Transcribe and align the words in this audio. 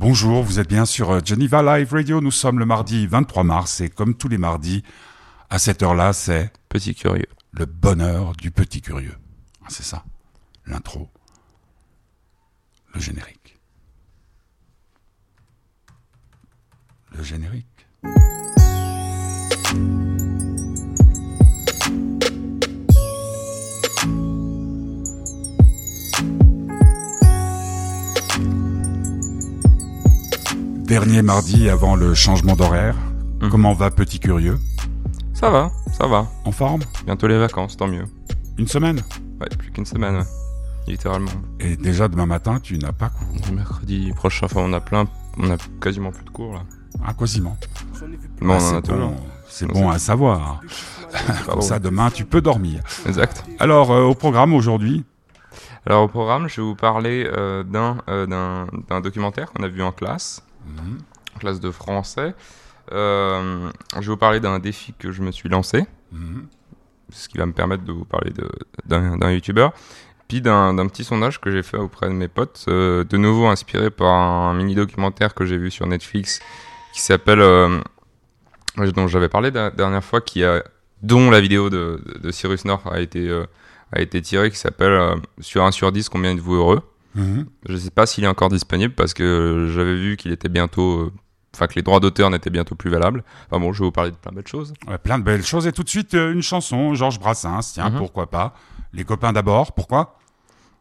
Bonjour, 0.00 0.42
vous 0.42 0.58
êtes 0.58 0.68
bien 0.70 0.86
sur 0.86 1.10
euh, 1.10 1.20
Geneva 1.22 1.62
Live 1.62 1.92
Radio. 1.92 2.22
Nous 2.22 2.30
sommes 2.30 2.58
le 2.58 2.64
mardi 2.64 3.06
23 3.06 3.44
mars 3.44 3.82
et 3.82 3.90
comme 3.90 4.14
tous 4.14 4.28
les 4.28 4.38
mardis, 4.38 4.82
à 5.50 5.58
cette 5.58 5.82
heure-là, 5.82 6.14
c'est 6.14 6.50
Petit 6.70 6.94
curieux. 6.94 7.26
le 7.52 7.66
bonheur 7.66 8.32
du 8.32 8.50
petit 8.50 8.80
curieux. 8.80 9.14
Ah, 9.62 9.66
C'est 9.68 9.82
ça, 9.82 10.02
l'intro, 10.64 11.10
le 12.94 13.00
générique. 13.00 13.58
Le 17.14 17.22
générique. 17.22 17.66
Dernier 30.90 31.22
mardi 31.22 31.70
avant 31.70 31.94
le 31.94 32.14
changement 32.14 32.56
d'horaire. 32.56 32.96
Mhm. 33.40 33.48
Comment 33.48 33.74
va 33.74 33.92
petit 33.92 34.18
curieux? 34.18 34.58
Ça 35.34 35.48
va, 35.48 35.70
ça 35.96 36.08
va. 36.08 36.26
En 36.44 36.50
forme? 36.50 36.80
Bientôt 37.06 37.28
les 37.28 37.38
vacances, 37.38 37.76
tant 37.76 37.86
mieux. 37.86 38.06
Une 38.58 38.66
semaine? 38.66 39.00
Ouais, 39.40 39.46
plus 39.56 39.70
qu'une 39.70 39.86
semaine, 39.86 40.16
ouais. 40.16 40.24
littéralement. 40.88 41.30
Et 41.60 41.76
déjà 41.76 42.08
demain 42.08 42.26
matin, 42.26 42.58
tu 42.60 42.76
n'as 42.76 42.90
pas 42.90 43.08
cours? 43.08 43.52
Mercredi 43.52 44.10
prochain, 44.16 44.46
enfin, 44.46 44.62
on 44.64 44.72
a 44.72 44.80
plein, 44.80 45.04
on 45.38 45.48
a 45.52 45.56
quasiment 45.80 46.10
plus 46.10 46.24
de 46.24 46.30
cours 46.30 46.54
là. 46.54 46.62
Ah, 47.06 47.14
quasiment. 47.14 47.56
Bon, 48.40 48.54
Ah, 48.54 48.58
on 48.60 48.74
en 48.74 48.78
a 48.78 48.82
c'est 48.82 48.92
bon, 48.92 49.16
c'est 49.48 49.66
bon 49.68 49.90
à 49.90 49.98
savoir. 50.00 50.60
Comme 51.46 51.62
ça, 51.62 51.78
demain, 51.78 52.10
tu 52.10 52.24
peux 52.24 52.40
dormir. 52.40 52.82
Exact. 53.06 53.44
Alors, 53.60 53.92
euh, 53.92 54.02
au 54.02 54.14
programme 54.16 54.54
aujourd'hui, 54.54 55.04
Alors 55.86 56.02
au 56.02 56.08
programme, 56.08 56.48
je 56.48 56.60
vais 56.60 56.66
vous 56.66 56.74
parler 56.74 57.30
euh, 57.32 57.62
d'un 57.62 57.98
euh, 58.08 58.26
d'un 58.88 59.00
documentaire 59.00 59.52
qu'on 59.52 59.62
a 59.62 59.68
vu 59.68 59.82
en 59.84 59.92
classe, 59.92 60.42
en 61.34 61.38
classe 61.38 61.60
de 61.60 61.70
français. 61.70 62.34
Euh, 62.92 63.70
je 63.94 64.00
vais 64.00 64.06
vous 64.06 64.16
parler 64.16 64.40
d'un 64.40 64.58
défi 64.58 64.94
que 64.98 65.12
je 65.12 65.22
me 65.22 65.30
suis 65.30 65.48
lancé, 65.48 65.84
Mhm. 66.12 66.46
ce 67.12 67.28
qui 67.28 67.38
va 67.38 67.46
me 67.46 67.52
permettre 67.52 67.84
de 67.84 67.92
vous 67.92 68.04
parler 68.04 68.32
d'un 68.86 69.30
youtubeur, 69.30 69.72
puis 70.28 70.40
d'un 70.40 70.74
petit 70.88 71.04
sondage 71.04 71.40
que 71.40 71.50
j'ai 71.50 71.62
fait 71.62 71.76
auprès 71.76 72.08
de 72.08 72.14
mes 72.14 72.28
potes, 72.28 72.64
euh, 72.68 73.04
de 73.04 73.16
nouveau 73.16 73.46
inspiré 73.46 73.90
par 73.90 74.08
un 74.12 74.54
mini 74.54 74.74
documentaire 74.74 75.34
que 75.34 75.44
j'ai 75.44 75.56
vu 75.56 75.70
sur 75.70 75.86
Netflix 75.86 76.40
qui 76.92 77.00
s'appelle, 77.00 77.40
euh, 77.40 77.80
dont 78.76 79.06
j'avais 79.06 79.28
parlé 79.28 79.50
la 79.50 79.70
dernière 79.70 80.02
fois, 80.04 80.20
qui 80.20 80.42
a, 80.44 80.62
dont 81.02 81.30
la 81.30 81.40
vidéo 81.40 81.70
de, 81.70 82.00
Cyrus 82.30 82.64
North 82.64 82.86
a 82.90 83.00
été, 83.00 83.30
a 83.92 84.00
été 84.00 84.20
tirée, 84.22 84.50
qui 84.50 84.56
s'appelle 84.58 85.16
Sur 85.40 85.64
1 85.64 85.70
sur 85.70 85.92
10, 85.92 86.08
combien 86.08 86.32
êtes-vous 86.32 86.54
heureux? 86.54 86.82
Mhm. 87.14 87.46
Je 87.68 87.72
ne 87.72 87.78
sais 87.78 87.90
pas 87.90 88.06
s'il 88.06 88.24
est 88.24 88.28
encore 88.28 88.48
disponible 88.50 88.94
parce 88.94 89.14
que 89.14 89.68
j'avais 89.74 89.96
vu 89.96 90.16
qu'il 90.16 90.32
était 90.32 90.48
bientôt. 90.48 91.00
euh, 91.00 91.12
Enfin, 91.52 91.66
que 91.66 91.74
les 91.74 91.82
droits 91.82 91.98
d'auteur 91.98 92.30
n'étaient 92.30 92.48
bientôt 92.48 92.76
plus 92.76 92.90
valables. 92.90 93.24
Enfin 93.50 93.60
bon, 93.60 93.72
je 93.72 93.80
vais 93.80 93.86
vous 93.86 93.90
parler 93.90 94.12
de 94.12 94.16
plein 94.16 94.30
de 94.30 94.36
belles 94.36 94.46
choses. 94.46 94.72
Ouais, 94.86 94.98
plein 94.98 95.18
de 95.18 95.24
belles 95.24 95.44
choses. 95.44 95.66
Et 95.66 95.72
tout 95.72 95.82
de 95.82 95.88
suite, 95.88 96.14
euh, 96.14 96.32
une 96.32 96.42
chanson, 96.42 96.94
Georges 96.94 97.18
Brassens. 97.18 97.72
Tiens, 97.74 97.90
Mhm. 97.90 97.98
pourquoi 97.98 98.30
pas 98.30 98.54
Les 98.92 99.02
copains 99.02 99.32
d'abord, 99.32 99.72
pourquoi? 99.74 100.16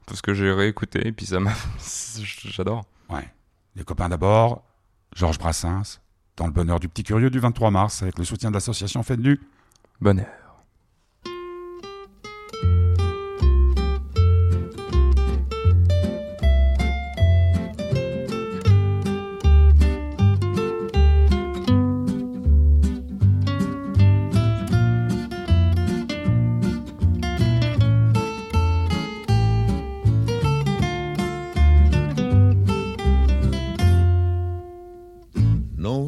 Parce 0.06 0.22
que 0.22 0.36
j'ai 0.36 0.52
réécouté 0.52 1.08
et 1.08 1.12
puis 1.12 1.26
ça 1.26 1.40
m'a. 1.40 1.54
J'adore. 2.46 2.86
Ouais. 3.10 3.28
Les 3.76 3.84
copains 3.84 4.10
d'abord, 4.10 4.64
Georges 5.16 5.40
Brassens, 5.40 6.00
dans 6.38 6.46
le 6.46 6.52
bonheur 6.52 6.80
du 6.80 6.88
petit 6.88 7.02
curieux 7.04 7.32
du 7.32 7.40
23 7.40 7.72
mars, 7.72 8.04
avec 8.04 8.20
le 8.20 8.24
soutien 8.24 8.50
de 8.52 8.54
l'association 8.56 9.02
Fête 9.02 9.22
du. 9.22 9.40
Bonheur. 10.02 10.28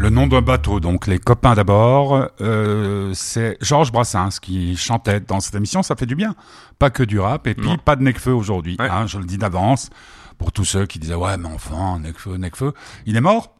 Le 0.00 0.08
nom 0.08 0.26
d'un 0.26 0.40
bateau, 0.40 0.80
donc 0.80 1.06
les 1.06 1.18
copains 1.18 1.52
d'abord, 1.54 2.30
euh, 2.40 3.12
c'est 3.12 3.58
Georges 3.60 3.92
Brassens 3.92 4.38
qui 4.40 4.74
chantait 4.74 5.20
dans 5.20 5.40
cette 5.40 5.54
émission, 5.54 5.82
ça 5.82 5.94
fait 5.94 6.06
du 6.06 6.14
bien. 6.14 6.34
Pas 6.78 6.88
que 6.88 7.02
du 7.02 7.20
rap, 7.20 7.46
et 7.46 7.54
puis 7.54 7.66
Non. 7.68 7.76
pas 7.76 7.96
de 7.96 8.02
Necfeu 8.02 8.32
aujourd'hui, 8.32 8.78
Ouais. 8.80 8.88
hein, 8.88 9.06
je 9.06 9.18
le 9.18 9.26
dis 9.26 9.36
d'avance, 9.36 9.90
pour 10.38 10.52
tous 10.52 10.64
ceux 10.64 10.86
qui 10.86 10.98
disaient 11.00 11.14
ouais 11.14 11.36
mais 11.36 11.48
enfin, 11.52 11.98
Necfeu, 11.98 12.38
Necfeu, 12.38 12.72
il 13.04 13.14
est 13.14 13.20
mort? 13.20 13.54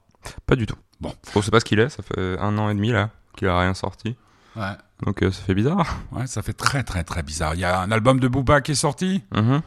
Pas 0.47 0.57
du 0.57 0.65
tout. 0.65 0.77
Bon. 0.99 1.13
On 1.35 1.43
sait 1.43 1.51
pas 1.51 1.61
ce 1.61 1.67
qu'il 1.67 1.79
est, 1.79 1.91
ça 1.91 2.03
fait 2.03 2.39
un 2.39 2.57
an 2.57 2.71
et 2.71 2.75
demi 2.75 2.91
là 2.91 3.11
qu'il 3.37 3.47
a 3.47 3.61
rien 3.61 3.75
sorti. 3.75 4.17
Ouais. 4.57 4.73
Donc 5.05 5.23
euh, 5.23 5.31
ça 5.31 5.43
fait 5.43 5.55
bizarre. 5.55 5.99
Ouais, 6.13 6.27
ça 6.27 6.41
fait 6.41 6.55
très 6.55 6.83
très 6.85 7.05
très 7.05 7.23
bizarre. 7.23 7.53
Il 7.55 7.61
y 7.61 7.65
a 7.65 7.81
un 7.83 7.91
album 7.91 8.19
de 8.19 8.29
Booba 8.29 8.63
qui 8.63 8.73
est 8.73 8.77
sorti? 8.77 9.23
Je 9.35 9.61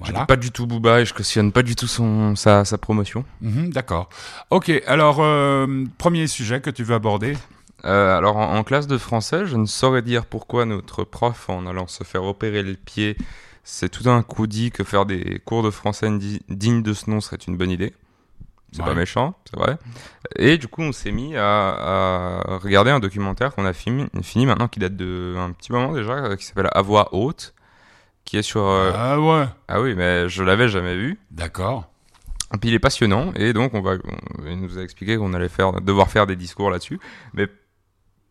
voilà. 0.00 0.18
n'aime 0.18 0.26
pas 0.26 0.36
du 0.36 0.50
tout 0.50 0.66
Booba 0.66 1.00
et 1.00 1.04
je 1.06 1.14
cautionne 1.14 1.52
pas 1.52 1.62
du 1.62 1.76
tout 1.76 1.86
son, 1.86 2.34
sa, 2.36 2.64
sa 2.64 2.78
promotion. 2.78 3.24
Mhm, 3.40 3.70
D'accord. 3.72 4.08
Ok, 4.50 4.70
alors 4.86 5.18
euh, 5.20 5.84
premier 5.98 6.26
sujet 6.26 6.60
que 6.60 6.70
tu 6.70 6.82
veux 6.84 6.94
aborder. 6.94 7.36
Euh, 7.84 8.18
alors 8.18 8.36
en, 8.36 8.56
en 8.56 8.62
classe 8.64 8.86
de 8.86 8.98
français, 8.98 9.46
je 9.46 9.56
ne 9.56 9.66
saurais 9.66 10.02
dire 10.02 10.26
pourquoi 10.26 10.64
notre 10.66 11.04
prof, 11.04 11.48
en 11.48 11.66
allant 11.66 11.86
se 11.86 12.04
faire 12.04 12.24
opérer 12.24 12.62
le 12.62 12.74
pied, 12.74 13.16
s'est 13.64 13.88
tout 13.88 14.02
d'un 14.02 14.22
coup 14.22 14.46
dit 14.46 14.70
que 14.70 14.84
faire 14.84 15.06
des 15.06 15.40
cours 15.44 15.62
de 15.62 15.70
français 15.70 16.10
di- 16.18 16.42
dignes 16.48 16.82
de 16.82 16.92
ce 16.92 17.08
nom 17.08 17.20
serait 17.20 17.36
une 17.46 17.56
bonne 17.56 17.70
idée. 17.70 17.94
C'est 18.72 18.82
Ouais. 18.82 18.88
pas 18.88 18.94
méchant, 18.94 19.34
c'est 19.50 19.58
vrai. 19.58 19.78
Et 20.36 20.56
du 20.56 20.68
coup, 20.68 20.82
on 20.82 20.92
s'est 20.92 21.10
mis 21.10 21.36
à, 21.36 21.42
à 21.44 22.56
regarder 22.58 22.90
un 22.92 23.00
documentaire 23.00 23.52
qu'on 23.54 23.64
a 23.66 23.72
fini, 23.72 24.06
fini 24.22 24.46
maintenant, 24.46 24.68
qui 24.68 24.78
date 24.78 24.94
de 24.94 25.34
un 25.38 25.50
petit 25.50 25.72
moment 25.72 25.92
déjà, 25.92 26.12
euh, 26.12 26.36
qui 26.36 26.44
s'appelle 26.44 26.68
À 26.72 26.80
voix 26.82 27.08
haute, 27.12 27.52
qui 28.30 28.38
est 28.38 28.42
sur... 28.42 28.62
euh, 28.62 28.92
Ah 28.94 29.20
ouais, 29.20 29.46
Ah 29.68 29.80
oui, 29.80 29.94
mais 29.96 30.28
je 30.28 30.42
l'avais 30.44 30.68
jamais 30.68 30.94
vu. 30.96 31.18
d'accord. 31.30 31.86
Et 32.54 32.58
puis 32.58 32.70
il 32.70 32.74
est 32.74 32.78
passionnant 32.80 33.32
et 33.36 33.52
donc 33.52 33.74
on 33.74 33.80
va, 33.80 33.94
il 34.44 34.60
nous 34.60 34.76
a 34.78 34.82
expliqué 34.82 35.16
qu'on 35.16 35.34
allait 35.34 35.48
faire, 35.48 35.80
devoir 35.80 36.10
faire 36.10 36.26
des 36.26 36.34
discours 36.34 36.68
là-dessus. 36.70 36.98
Mais 37.32 37.46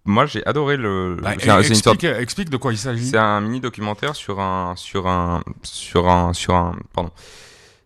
moi 0.03 0.25
j'ai 0.25 0.45
adoré 0.45 0.75
le. 0.75 1.17
Bah, 1.21 1.35
c'est 1.39 1.49
un- 1.49 1.59
explique, 1.59 1.83
sorte- 1.83 2.03
explique 2.03 2.49
de 2.49 2.57
quoi 2.57 2.73
il 2.73 2.77
s'agit. 2.77 3.05
c'est 3.07 3.17
un 3.17 3.39
mini 3.39 3.61
documentaire 3.61 4.15
sur 4.15 4.41
un, 4.41 4.73
sur 4.75 5.07
un, 5.07 5.41
sur 5.63 6.09
un, 6.09 6.33
sur 6.33 6.53
un, 6.55 6.75
pardon, 6.93 7.11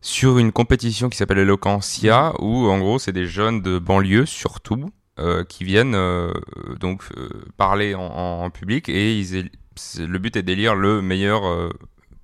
sur 0.02 0.40
une 0.40 0.52
compétition 0.52 1.08
qui 1.10 1.18
s'appelle 1.18 1.38
Eloquentia 1.38 2.34
où 2.40 2.68
en 2.68 2.80
gros 2.80 2.98
c'est 2.98 3.12
des 3.14 3.28
jeunes 3.28 3.62
de 3.62 3.78
banlieue 3.78 4.26
surtout 4.26 4.90
euh, 5.20 5.44
qui 5.44 5.64
viennent 5.66 5.94
euh, 5.94 6.32
donc 6.80 7.04
euh, 7.16 7.30
parler 7.58 7.94
en, 7.94 8.02
en 8.02 8.50
public 8.50 8.90
et 8.90 9.20
ils, 9.20 9.52
le 10.00 10.18
but 10.18 10.36
est 10.36 10.42
d'élire 10.44 10.74
le 10.74 11.02
meilleur 11.04 11.44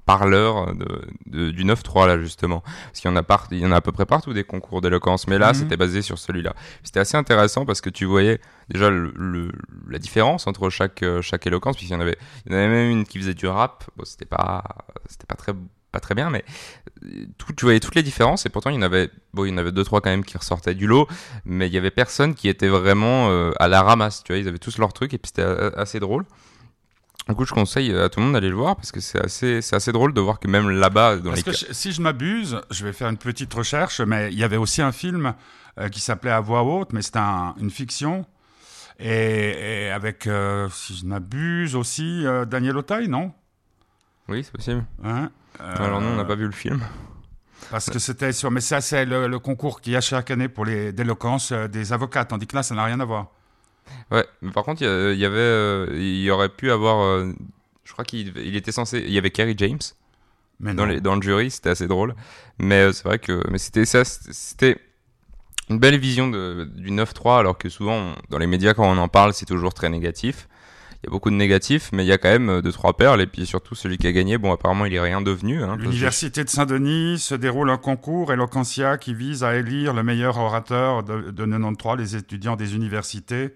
euh, 0.10 0.18
parleur 0.18 0.76
de, 0.76 1.02
de- 1.28 1.52
du 1.52 1.64
9-3 1.66 2.08
là 2.08 2.20
justement. 2.20 2.62
Parce 2.62 3.00
qu'il 3.00 3.10
y 3.10 3.14
en 3.14 3.16
a 3.16 3.24
part, 3.24 3.48
il 3.52 3.60
y 3.60 3.66
en 3.66 3.72
a 3.72 3.78
à 3.78 3.82
peu 3.82 3.92
près 3.92 4.06
partout 4.06 4.34
des 4.34 4.44
concours 4.44 4.82
d'éloquence. 4.82 5.28
Mais 5.28 5.38
là 5.38 5.50
Mhm. 5.50 5.54
c'était 5.56 5.78
basé 5.78 6.02
sur 6.02 6.18
celui-là. 6.18 6.54
C'était 6.84 7.00
assez 7.00 7.18
intéressant 7.18 7.66
parce 7.66 7.82
que 7.82 7.90
tu 7.90 8.06
voyais 8.06 8.40
déjà 8.70 8.90
le, 8.90 9.14
le- 9.16 9.52
la 9.90 10.00
différence 10.00 10.48
entre 10.48 10.70
chaque 10.70 11.04
euh, 11.04 11.22
chaque 11.22 11.46
éloquence 11.48 11.76
puisqu'il 11.76 11.94
y 11.94 11.98
en 11.98 12.02
avait 12.02 12.18
il 12.46 12.52
y 12.52 12.56
en 12.56 12.58
avait 12.58 12.68
même 12.68 12.92
une 12.92 13.06
qui 13.06 13.18
faisait 13.20 13.34
du 13.34 13.48
rap. 13.48 13.84
Bon 13.98 14.04
c'était 14.06 14.26
pas 14.26 14.64
c'était 15.08 15.26
pas 15.28 15.36
très 15.36 15.54
pas 15.92 16.00
très 16.00 16.14
bien 16.14 16.30
mais 16.30 16.46
euh, 17.04 17.26
tout, 17.40 17.52
tu 17.54 17.66
voyais 17.66 17.80
toutes 17.80 17.96
les 17.96 18.04
différences 18.04 18.46
et 18.46 18.50
pourtant 18.50 18.70
il 18.70 18.76
y 18.76 18.78
en 18.78 18.84
avait 18.84 19.10
bon 19.34 19.46
il 19.46 19.50
y 19.50 19.54
en 19.54 19.58
avait 19.58 19.72
deux 19.72 19.84
trois 19.84 20.02
quand 20.02 20.12
même 20.12 20.24
qui 20.24 20.38
ressortaient 20.38 20.76
du 20.76 20.86
lot 20.86 21.08
mais 21.46 21.66
il 21.66 21.74
y 21.74 21.80
avait 21.80 21.90
personne 21.90 22.36
qui 22.36 22.48
était 22.48 22.68
vraiment 22.68 23.30
euh, 23.32 23.52
à 23.60 23.68
la 23.68 23.82
ramasse 23.82 24.24
tu 24.24 24.32
vois. 24.32 24.40
Ils 24.40 24.48
avaient 24.48 24.60
tous 24.60 24.78
leur 24.78 24.94
truc 24.94 25.16
et 25.16 25.18
puis 25.18 25.32
c'était 25.36 25.50
assez 25.76 26.00
drôle 26.00 26.26
du 27.28 27.36
coup 27.36 27.46
je 27.46 27.54
conseille 27.54 27.94
à 27.96 28.10
tout 28.10 28.20
le 28.20 28.26
monde 28.26 28.34
d'aller 28.34 28.50
le 28.50 28.56
voir 28.56 28.76
parce 28.76 28.92
que 28.92 29.00
c'est 29.00 29.24
assez 29.24 29.62
c'est 29.62 29.76
assez 29.76 29.92
drôle 29.92 30.14
de 30.14 30.22
voir 30.22 30.40
que 30.40 30.48
même 30.48 30.70
là-bas 30.70 31.18
dans 31.18 31.26
Parce 31.32 31.38
les 31.38 31.44
que 31.44 31.52
je- 31.52 31.74
si 31.74 31.92
je 31.92 32.02
m'abuse, 32.02 32.60
je 32.72 32.84
vais 32.86 32.94
faire 32.94 33.10
une 33.10 33.18
petite 33.18 33.54
recherche, 33.54 34.02
mais 34.02 34.32
il 34.32 34.40
y 34.40 34.44
avait 34.44 34.58
aussi 34.58 34.82
un 34.82 34.92
film 34.92 35.34
euh, 35.80 35.90
qui 35.90 36.00
s'appelait 36.00 36.32
À 36.32 36.40
voix 36.40 36.64
haute, 36.64 36.92
mais 36.94 37.02
c'était 37.02 37.20
un- 37.20 37.54
une 37.60 37.70
fiction. 37.70 38.26
Et, 39.02 39.86
et 39.86 39.92
avec, 39.92 40.28
euh, 40.28 40.68
si 40.74 40.96
je 40.98 41.06
m'abuse 41.06 41.76
aussi, 41.76 42.26
euh, 42.26 42.44
Daniel 42.46 42.76
Auteuil, 42.78 43.08
non? 43.08 43.32
Oui 44.28 44.44
c'est 44.44 44.52
possible 44.52 44.84
Hein? 45.04 45.30
Euh, 45.62 45.76
alors 45.86 46.02
nous 46.02 46.08
on 46.08 46.16
n'a 46.16 46.26
pas 46.26 46.36
vu 46.36 46.46
le 46.46 46.52
film 46.52 46.82
Parce 47.70 47.90
que 47.90 48.00
c'était 48.00 48.32
sur. 48.34 48.50
Mais 48.52 48.62
ça, 48.62 48.82
c'est 48.82 49.06
le, 49.06 49.28
le 49.28 49.40
concours 49.40 49.82
qu'il 49.82 49.94
y 49.94 49.96
a 49.96 50.02
chaque 50.02 50.32
année 50.32 50.48
pour 50.50 50.66
les 50.66 50.92
d'éloquence 50.94 51.52
euh, 51.52 51.68
des 51.68 51.94
avocats, 51.94 52.26
tandis 52.26 52.48
que 52.48 52.56
là, 52.56 52.64
ça 52.64 52.74
n'a 52.76 52.84
rien 52.86 53.00
à 53.00 53.06
voir. 53.06 53.28
Ouais, 54.12 54.26
mais 54.42 54.52
par 54.52 54.64
contre, 54.64 54.82
il 54.82 54.86
y 55.16 55.20
y, 55.20 55.26
avait, 55.26 55.38
euh, 55.38 55.88
il 55.94 56.22
y 56.24 56.32
aurait 56.32 56.50
pu 56.50 56.72
avoir, 56.72 57.02
euh, 57.04 57.32
je 57.84 57.94
crois 57.94 58.06
qu'il 58.06 58.34
il 58.38 58.56
était 58.56 58.72
censé, 58.72 59.00
il 59.06 59.12
y 59.12 59.18
avait 59.18 59.32
Kerry 59.32 59.56
James 59.58 59.80
dans, 60.60 60.74
non. 60.74 60.86
les, 60.86 61.00
dans 61.02 61.16
le 61.16 61.22
jury, 61.22 61.52
c'était 61.52 61.70
assez 61.70 61.88
drôle, 61.88 62.16
mais 62.58 62.82
euh, 62.82 62.92
c'est 62.92 63.04
vrai 63.06 63.20
que, 63.20 63.42
mais 63.50 63.58
c'était 63.58 63.86
ça, 63.86 64.04
c'était 64.04 64.78
une 65.70 65.80
belle 65.80 65.98
vision 66.00 66.30
de, 66.30 66.68
du 66.76 66.92
9-3, 66.92 67.40
alors 67.40 67.58
que 67.58 67.70
souvent, 67.70 67.94
on- 67.98 68.16
dans 68.30 68.40
les 68.40 68.48
médias, 68.48 68.74
quand 68.74 68.86
on 68.90 68.98
en 68.98 69.08
parle, 69.08 69.34
c'est 69.34 69.46
toujours 69.46 69.74
très 69.74 69.90
négatif. 69.90 70.48
Il 71.02 71.06
y 71.06 71.10
a 71.10 71.12
beaucoup 71.12 71.30
de 71.30 71.36
négatifs, 71.36 71.92
mais 71.94 72.04
il 72.04 72.08
y 72.08 72.12
a 72.12 72.18
quand 72.18 72.28
même 72.28 72.50
euh, 72.50 72.62
deux 72.62 72.74
trois 72.74 72.98
perles, 72.98 73.22
et 73.22 73.28
puis 73.28 73.46
surtout 73.46 73.74
celui 73.74 73.98
qui 73.98 74.06
a 74.08 74.12
gagné, 74.12 74.38
bon, 74.38 74.52
apparemment, 74.52 74.84
il 74.86 74.94
est 74.94 75.00
rien 75.00 75.22
devenu. 75.22 75.64
Hein, 75.64 75.78
que- 75.78 75.84
L'université 75.84 76.44
de 76.44 76.50
Saint-Denis 76.50 77.20
se 77.20 77.36
déroule 77.36 77.70
un 77.70 77.78
concours 77.78 78.34
Eloquentia 78.34 78.98
qui 78.98 79.14
vise 79.14 79.44
à 79.46 79.56
élire 79.56 79.94
le 79.94 80.04
meilleur 80.04 80.38
orateur 80.38 81.04
de, 81.04 81.32
de 81.32 81.46
93, 81.46 81.98
les 82.00 82.16
étudiants 82.18 82.58
des 82.58 82.76
universités. 82.76 83.56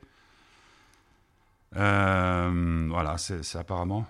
Euh, 1.75 2.87
voilà, 2.89 3.17
c'est 3.17 3.57
apparemment. 3.57 4.05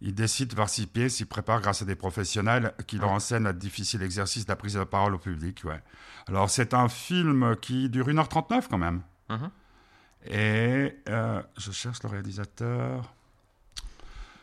Ils 0.00 0.14
décident 0.14 0.50
de 0.50 0.56
participer, 0.56 1.08
s'y 1.08 1.24
préparent 1.24 1.62
grâce 1.62 1.80
à 1.80 1.84
des 1.86 1.94
professionnels 1.94 2.74
qui 2.86 2.98
leur 2.98 3.10
enseignent 3.10 3.44
le 3.44 3.54
difficile 3.54 4.02
exercice 4.02 4.44
de 4.44 4.50
la 4.50 4.56
prise 4.56 4.74
de 4.74 4.84
parole 4.84 5.14
au 5.14 5.18
public. 5.18 5.62
Ouais. 5.64 5.80
Alors, 6.28 6.50
c'est 6.50 6.74
un 6.74 6.88
film 6.88 7.56
qui 7.56 7.88
dure 7.88 8.08
1h39 8.08 8.64
quand 8.68 8.78
même. 8.78 9.00
Mhm. 9.30 9.50
Et 10.26 10.96
euh, 11.08 11.42
je 11.56 11.70
cherche 11.70 12.02
le 12.02 12.10
réalisateur. 12.10 13.14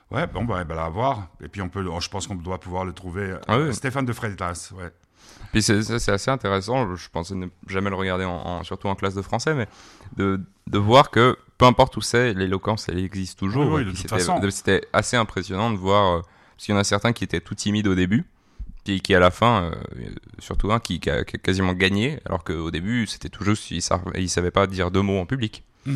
Ouais, 0.09 0.25
bon, 0.27 0.45
bah, 0.45 0.63
bah, 0.63 0.83
à 0.83 0.89
voir. 0.89 1.27
Et 1.41 1.47
puis, 1.47 1.61
on 1.61 1.69
peut, 1.69 1.85
je 1.99 2.09
pense 2.09 2.27
qu'on 2.27 2.35
doit 2.35 2.59
pouvoir 2.59 2.83
le 2.83 2.93
trouver. 2.93 3.35
Ah 3.47 3.59
oui. 3.59 3.73
Stéphane 3.73 4.05
de 4.05 4.13
Freitas, 4.13 4.71
ouais. 4.75 4.91
Puis 5.51 5.61
c'est 5.61 6.09
assez 6.09 6.31
intéressant, 6.31 6.95
je 6.95 7.09
pensais 7.09 7.35
ne 7.35 7.47
jamais 7.67 7.89
le 7.89 7.95
regarder, 7.95 8.25
en, 8.25 8.31
en- 8.35 8.63
surtout 8.63 8.87
en 8.87 8.95
classe 8.95 9.15
de 9.15 9.21
français, 9.21 9.53
mais 9.53 9.67
de, 10.15 10.39
de 10.67 10.77
voir 10.77 11.11
que 11.11 11.37
peu 11.57 11.65
importe 11.65 11.97
où 11.97 12.01
c'est, 12.01 12.33
l'éloquence, 12.33 12.87
elle 12.89 12.99
existe 12.99 13.37
toujours. 13.37 13.65
Oui, 13.71 13.83
oui, 13.85 13.91
c'était- 13.95 14.07
façon. 14.07 14.39
de- 14.39 14.49
C'était 14.49 14.87
assez 14.93 15.17
impressionnant 15.17 15.71
de 15.71 15.77
voir, 15.77 16.17
euh, 16.17 16.21
parce 16.55 16.65
qu'il 16.65 16.73
y 16.73 16.77
en 16.77 16.79
a 16.79 16.83
certains 16.85 17.11
qui 17.13 17.23
étaient 17.23 17.41
tout 17.41 17.53
timides 17.55 17.87
au 17.87 17.95
début, 17.95 18.25
puis 18.85 19.01
qui 19.01 19.13
à 19.13 19.19
la 19.19 19.29
fin, 19.29 19.65
euh, 19.65 19.75
surtout 20.39 20.71
un 20.71 20.79
qui, 20.79 20.99
qui 20.99 21.09
a, 21.09 21.23
qui 21.25 21.35
a 21.35 21.39
quasiment 21.39 21.73
gagné, 21.73 22.19
alors 22.25 22.43
qu'au 22.43 22.71
début, 22.71 23.05
c'était 23.05 23.29
tout 23.29 23.43
juste, 23.43 23.69
il 23.71 23.81
ne 24.15 24.27
savait 24.27 24.51
pas 24.51 24.65
dire 24.67 24.89
deux 24.89 25.01
mots 25.01 25.19
en 25.19 25.25
public. 25.25 25.63
Et 25.85 25.91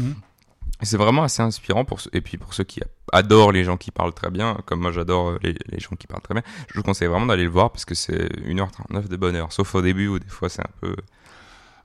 c'est 0.82 0.98
vraiment 0.98 1.24
assez 1.24 1.41
inspirant 1.41 1.86
pour 1.86 2.00
et 2.13 2.22
puis 2.22 2.38
pour 2.38 2.53
ceux 2.53 2.63
qui 2.63 2.82
adorent 3.12 3.51
les 3.51 3.63
gens 3.63 3.77
qui 3.77 3.91
parlent 3.91 4.13
très 4.13 4.29
bien, 4.29 4.58
comme 4.65 4.82
moi 4.82 4.91
j'adore 4.91 5.29
euh, 5.29 5.39
les, 5.41 5.55
les 5.67 5.79
gens 5.79 5.96
qui 5.98 6.08
parlent 6.08 6.22
très 6.22 6.34
bien, 6.34 6.44
je 6.70 6.74
vous 6.75 6.84
conseille 6.84 7.08
vraiment 7.08 7.27
d'aller 7.27 7.46
le 7.46 7.50
voir 7.50 7.72
parce 7.72 7.86
que 7.86 7.96
c'est 7.96 8.27
1h39 8.44 9.08
de 9.08 9.15
bonheur, 9.15 9.51
sauf 9.51 9.74
au 9.75 9.82
début 9.82 10.08
où 10.08 10.20
des 10.20 10.27
fois 10.27 10.50
c'est 10.50 10.62
un 10.62 10.72
peu... 10.82 10.96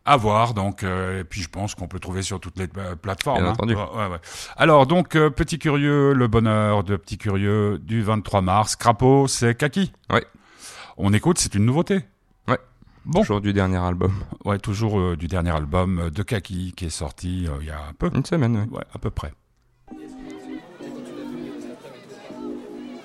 À 0.06 0.16
voir, 0.16 0.54
donc, 0.54 0.82
euh, 0.82 1.20
et 1.20 1.24
puis 1.24 1.42
je 1.42 1.50
pense 1.50 1.74
qu'on 1.74 1.86
peut 1.86 2.00
trouver 2.00 2.22
sur 2.22 2.40
toutes 2.40 2.58
les 2.58 2.68
euh, 2.78 2.96
plateformes. 2.96 3.42
Bien 3.42 3.48
hein. 3.48 3.52
entendu. 3.52 3.74
Ouais, 3.74 3.82
ouais, 3.82 4.06
ouais. 4.06 4.20
Alors, 4.56 4.86
donc, 4.86 5.14
euh, 5.14 5.28
Petit 5.28 5.58
Curieux, 5.58 6.14
le 6.14 6.26
bonheur 6.26 6.84
de 6.84 6.96
Petit 6.96 7.18
Curieux 7.18 7.78
du 7.78 8.02
23 8.02 8.40
mars. 8.40 8.76
Crapaud, 8.76 9.28
c'est 9.28 9.54
Kaki? 9.54 9.92
Ouais. 10.10 10.24
On 10.96 11.12
écoute, 11.12 11.38
c'est 11.38 11.54
une 11.54 11.66
nouveauté. 11.66 12.00
Bon. 13.06 13.20
Toujours 13.20 13.40
du 13.40 13.52
dernier 13.52 13.78
album. 13.78 14.12
Ouais, 14.44 14.58
toujours 14.58 14.98
euh, 15.00 15.16
du 15.16 15.26
dernier 15.26 15.50
album 15.50 15.98
euh, 15.98 16.10
de 16.10 16.22
Kaki 16.22 16.72
qui 16.76 16.84
est 16.86 16.90
sorti 16.90 17.46
euh, 17.48 17.56
il 17.60 17.66
y 17.68 17.70
a 17.70 17.78
un 17.78 17.92
peu. 17.98 18.10
Une 18.14 18.24
semaine, 18.24 18.56
oui. 18.56 18.76
Ouais, 18.76 18.84
à 18.92 18.98
peu 18.98 19.10
près. 19.10 19.32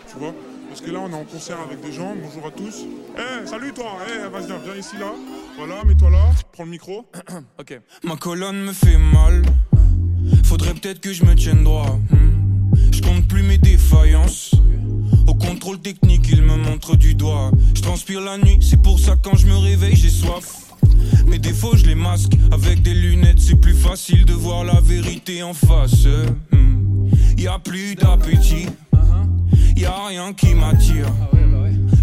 Tu 0.07 0.17
vois 0.17 0.33
Parce 0.67 0.81
que 0.81 0.91
là, 0.91 0.99
on 0.99 1.09
est 1.09 1.15
en 1.15 1.23
concert 1.23 1.59
avec 1.59 1.81
des 1.81 1.93
gens. 1.93 2.13
Bonjour 2.21 2.47
à 2.47 2.51
tous. 2.51 2.85
Eh, 3.17 3.45
salut 3.47 3.73
toi 3.73 3.97
Eh, 4.07 4.27
vas-y, 4.29 4.47
viens, 4.47 4.57
viens 4.63 4.75
ici 4.75 4.97
là. 4.99 5.13
Voilà, 5.57 5.83
mets-toi 5.85 6.09
là. 6.09 6.25
Prends 6.51 6.65
le 6.65 6.71
micro. 6.71 7.05
Ok. 7.59 7.79
Ma 8.03 8.17
colonne 8.17 8.63
me 8.63 8.73
fait 8.73 8.97
mal. 8.97 9.43
Faudrait 10.43 10.73
peut-être 10.73 10.99
que 10.99 11.13
je 11.13 11.23
me 11.23 11.35
tienne 11.35 11.63
droit. 11.63 11.97
Hmm. 12.11 12.73
Je 12.91 13.01
compte 13.01 13.27
plus 13.27 13.43
mes 13.43 13.57
défaillances. 13.57 14.53
Au 15.27 15.33
contrôle 15.33 15.79
technique, 15.79 16.27
il 16.29 16.41
me 16.43 16.55
montre 16.57 16.95
du 16.95 17.15
doigt. 17.15 17.24
Transpire 17.95 18.19
la 18.19 18.37
nuit, 18.37 18.57
c'est 18.59 18.81
pour 18.81 18.99
ça 18.99 19.15
quand 19.21 19.37
je 19.37 19.47
me 19.47 19.55
réveille, 19.55 19.95
j'ai 19.95 20.09
soif. 20.09 20.73
Mes 21.27 21.39
défauts, 21.39 21.77
je 21.77 21.85
les 21.85 21.95
masque. 21.95 22.33
Avec 22.51 22.81
des 22.81 22.93
lunettes, 22.93 23.39
c'est 23.39 23.55
plus 23.55 23.73
facile 23.73 24.25
de 24.25 24.33
voir 24.33 24.65
la 24.65 24.81
vérité 24.81 25.41
en 25.43 25.53
face. 25.53 26.05
Hmm. 26.51 27.07
Y 27.37 27.47
a 27.47 27.57
plus 27.57 27.95
d'appétit. 27.95 28.65
Y 29.77 29.85
a 29.85 30.07
rien 30.07 30.33
qui 30.33 30.55
m'attire. 30.55 31.07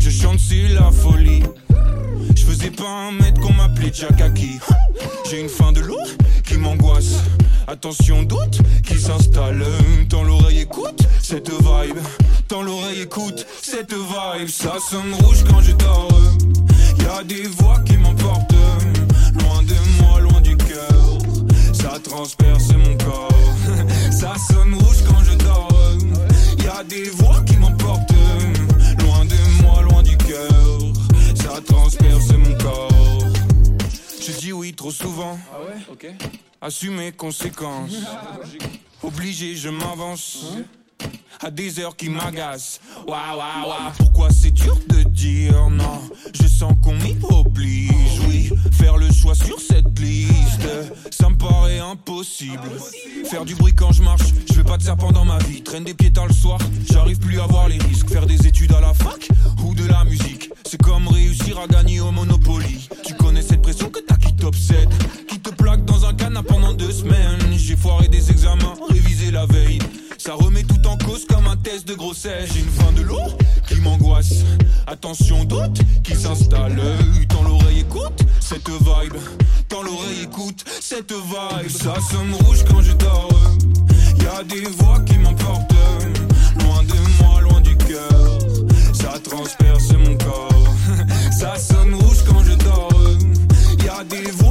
Je 0.01 0.09
chante, 0.09 0.39
c'est 0.39 0.69
la 0.69 0.91
folie. 0.91 1.43
Je 2.35 2.43
faisais 2.43 2.71
pas 2.71 2.89
un 2.89 3.13
mètre 3.13 3.43
qu'on 3.43 3.53
m'appelait 3.53 3.93
Jakaki. 3.93 4.61
J'ai 5.29 5.43
une 5.43 5.51
fin 5.51 5.73
de 5.73 5.81
l'eau 5.81 6.01
qui 6.43 6.57
m'angoisse. 6.57 7.17
Attention, 7.73 8.23
doute 8.25 8.61
qui 8.87 9.01
s'installe. 9.01 9.65
Dans 10.11 10.23
l'oreille 10.25 10.61
écoute 10.61 11.09
cette 11.23 11.49
vibe. 11.49 11.97
Dans 12.51 12.61
l'oreille 12.61 13.01
écoute 13.01 13.47
cette 13.63 13.95
vibe. 13.95 14.49
Ça 14.49 14.75
sonne 14.79 15.15
rouge 15.15 15.43
quand 15.49 15.63
je 15.63 15.73
dors. 15.73 16.13
Y 16.99 17.07
a 17.07 17.25
des 17.25 17.45
voix 17.45 17.81
qui 17.87 17.97
m'emportent. 17.97 18.53
Loin 18.53 19.63
de 19.63 20.03
moi, 20.03 20.21
loin 20.21 20.41
du 20.43 20.55
cœur. 20.55 21.19
Ça 21.73 21.99
transperce 21.99 22.69
mon 22.75 22.95
corps. 22.99 23.33
Ça 24.11 24.35
sonne 24.51 24.75
rouge 24.75 25.03
quand 25.09 25.25
je 25.25 25.39
dors. 25.39 25.97
Y 26.63 26.69
a 26.69 26.85
des 26.85 27.09
voix 27.09 27.41
qui 27.47 27.57
m'emportent. 27.57 28.13
Loin 28.99 29.25
de 29.25 29.63
moi, 29.63 29.81
loin 29.81 30.03
du 30.03 30.19
cœur. 30.19 30.79
Ça 31.37 31.59
transperce 31.67 32.33
mon 32.37 32.55
corps. 32.59 32.91
Je 34.21 34.33
dis 34.33 34.53
oui 34.53 34.75
trop 34.75 34.91
souvent. 34.91 35.39
Ah 35.51 35.61
ouais? 35.65 35.83
Ok. 35.91 36.07
Assume 36.65 36.95
mes 36.95 37.11
conséquences. 37.11 37.91
Obligé, 39.03 39.57
je 39.57 39.69
m'avance. 39.69 40.45
À 41.41 41.51
des 41.51 41.81
heures 41.81 41.97
qui 41.97 42.09
m'agacent. 42.09 42.81
Waouh, 43.09 43.37
waouh, 43.37 43.69
waouh. 43.69 43.93
Pourquoi 43.99 44.31
c'est 44.31 44.53
dur 44.53 44.79
de 44.89 45.03
dire 45.03 45.69
non? 45.71 46.01
Je 46.33 46.47
sens 46.47 46.75
qu'on 46.81 46.95
m'y 46.95 47.17
oblige. 47.25 48.21
Oui, 48.29 48.53
faire 48.71 48.97
le 48.97 49.11
choix 49.13 49.35
sur 49.35 49.61
cette 49.61 49.99
liste. 49.99 50.69
Ça 51.11 51.29
me 51.31 51.37
paraît 51.37 51.81
impossible. 51.81 52.71
Faire 53.29 53.45
du 53.45 53.57
bruit 53.57 53.75
quand 53.75 53.91
je 53.91 54.05
marche. 54.05 54.33
Je 54.49 54.55
veux 54.55 54.65
pas 54.65 54.77
de 54.77 54.85
serpent 54.85 55.11
dans 55.11 55.25
ma 55.25 55.39
vie. 55.39 55.65
Traîne 55.65 55.83
des 55.83 55.95
pieds 55.95 56.13
tard 56.13 56.29
le 56.29 56.33
soir. 56.33 56.61
J'arrive 56.93 57.19
plus 57.19 57.41
à 57.41 57.47
voir 57.49 57.69
les 57.69 57.79
risques. 57.79 58.09
Faire 58.09 58.27
des 58.27 58.47
études 58.47 58.73
à 58.73 58.81
la 58.81 58.95
fac 58.95 59.29
ou 59.65 59.75
de 59.75 59.87
la 59.87 60.05
musique. 60.05 60.49
C'est 60.65 60.81
comme 60.81 61.09
réussir 61.09 61.59
à 61.59 61.67
gagner 61.67 61.99
au 61.99 62.13
Monopoly. 62.13 62.89
Tu 63.05 63.15
connais 63.15 63.43
cette 63.43 63.63
pression 63.63 63.91
que 63.91 63.99
t'as 63.99 64.17
qui 64.17 64.33
t'obsède. 64.37 64.91
J'ai 67.57 67.77
foiré 67.77 68.07
des 68.09 68.31
examens, 68.31 68.75
révisé 68.89 69.31
la 69.31 69.47
veille. 69.47 69.79
Ça 70.19 70.35
remet 70.35 70.63
tout 70.63 70.87
en 70.87 70.97
cause 70.97 71.25
comme 71.27 71.47
un 71.47 71.57
test 71.57 71.89
de 71.89 71.95
grossesse. 71.95 72.51
J'ai 72.53 72.61
une 72.61 72.71
fin 72.71 72.93
de 72.93 73.03
l'eau 73.03 73.23
qui 73.67 73.77
m'angoisse. 73.81 74.45
Attention, 74.87 75.45
doute 75.45 75.81
qui 76.05 76.15
s'installe. 76.15 76.81
Dans 77.29 77.43
l'oreille 77.43 77.81
écoute 77.81 78.21
cette 78.41 78.69
vibe. 78.69 79.17
Dans 79.69 79.83
l'oreille 79.83 80.23
écoute 80.25 80.65
cette 80.81 81.13
vibe. 81.13 81.71
Ça 81.71 81.95
sonne 82.11 82.35
rouge 82.45 82.65
quand 82.69 82.83
je 82.83 82.93
dors. 82.93 83.31
Y 84.21 84.27
a 84.27 84.45
des 84.45 84.69
voix 84.71 85.01
qui 85.01 85.19
m'emportent. 85.19 85.73
Loin 86.61 86.83
de 86.85 87.23
moi, 87.23 87.41
loin 87.41 87.61
du 87.61 87.77
cœur. 87.77 88.39
Ça 88.93 89.19
transperce 89.19 89.93
mon 89.93 90.17
corps. 90.19 90.75
Ça 91.33 91.57
sonne 91.57 91.95
rouge 91.95 92.23
quand 92.29 92.45
je 92.45 92.55
dors. 92.65 92.93
Y 93.85 93.89
a 93.89 94.05
des 94.05 94.31
voix 94.31 94.42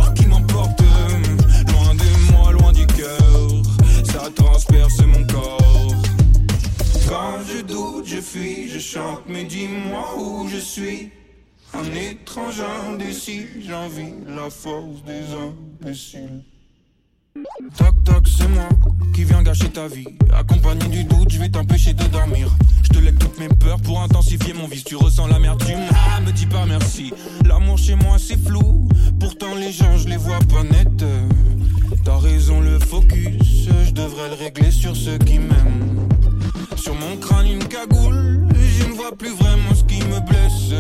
je 8.21 8.25
fuis, 8.25 8.69
je 8.69 8.79
chante, 8.79 9.21
mais 9.27 9.43
dis-moi 9.43 10.15
où 10.17 10.47
je 10.47 10.57
suis. 10.57 11.11
Un 11.73 11.83
étrange 11.95 12.61
indécis, 12.89 13.45
j'envie 13.65 14.13
la 14.27 14.49
force 14.49 15.03
des 15.05 15.23
imbéciles. 15.33 16.43
Toc 17.77 18.03
toc, 18.03 18.27
c'est 18.27 18.47
moi 18.49 18.67
qui 19.13 19.23
viens 19.23 19.41
gâcher 19.41 19.69
ta 19.69 19.87
vie. 19.87 20.07
Accompagné 20.33 20.87
du 20.87 21.03
doute, 21.05 21.31
je 21.31 21.39
vais 21.39 21.49
t'empêcher 21.49 21.93
de 21.93 22.03
dormir. 22.07 22.49
Je 22.83 22.89
te 22.89 22.99
lève 22.99 23.17
toutes 23.17 23.39
mes 23.39 23.47
peurs 23.47 23.79
pour 23.79 24.01
intensifier 24.01 24.53
mon 24.53 24.67
vice. 24.67 24.83
Tu 24.83 24.95
ressens 24.95 25.27
l'amertume, 25.27 25.79
ah, 25.91 26.19
me 26.21 26.31
dis 26.31 26.47
pas 26.47 26.65
merci. 26.65 27.13
L'amour 27.45 27.77
chez 27.77 27.95
moi 27.95 28.17
c'est 28.19 28.37
flou, 28.37 28.89
pourtant 29.19 29.55
les 29.55 29.71
gens 29.71 29.97
je 29.97 30.07
les 30.09 30.17
vois 30.17 30.39
pas 30.39 30.63
net. 30.63 31.05
T'as 32.03 32.17
raison, 32.17 32.59
le 32.59 32.79
focus, 32.79 33.69
je 33.85 33.91
devrais 33.91 34.29
le 34.29 34.35
régler 34.35 34.71
sur 34.71 34.95
ceux 34.95 35.17
qui 35.17 35.39
m'aiment. 35.39 36.00
Sur 36.81 36.95
mon 36.95 37.15
crâne 37.17 37.45
une 37.45 37.67
cagoule, 37.67 38.47
je 38.55 38.85
ne 38.85 38.93
vois 38.93 39.11
plus 39.11 39.33
vraiment 39.35 39.75
ce 39.75 39.83
qui 39.83 40.01
me 40.03 40.19
blesse. 40.21 40.73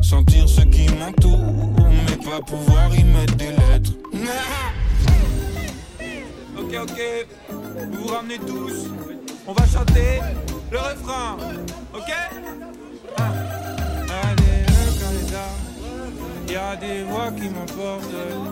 Sentir 0.00 0.48
ce 0.48 0.62
qui 0.62 0.88
m'entoure, 0.94 1.74
mais 2.06 2.16
pas 2.16 2.40
pouvoir 2.40 2.94
y 2.96 3.04
mettre 3.04 3.36
des 3.36 3.50
lettres. 3.50 3.92
Ok, 6.58 6.74
ok, 6.82 7.00
vous 7.50 8.02
vous 8.02 8.08
ramenez 8.08 8.38
tous. 8.38 8.88
On 9.46 9.52
va 9.52 9.66
chanter 9.66 10.20
le 10.70 10.78
refrain, 10.78 11.38
ok? 11.94 12.12
Ah. 13.16 13.22
Allez, 14.22 14.66
le 14.66 15.00
candidat, 15.00 15.50
y 16.46 16.56
a 16.56 16.76
des 16.76 17.04
voix 17.04 17.30
qui 17.32 17.48
m'emportent. 17.48 18.48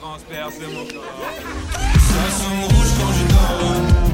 Transperce 0.00 0.58
mon 0.60 0.84
corps. 0.86 1.30
Ça 2.08 2.24
sonne 2.38 2.64
rouge 2.64 2.92
quand 2.98 3.12
je 3.12 3.24
dors. 3.32 4.09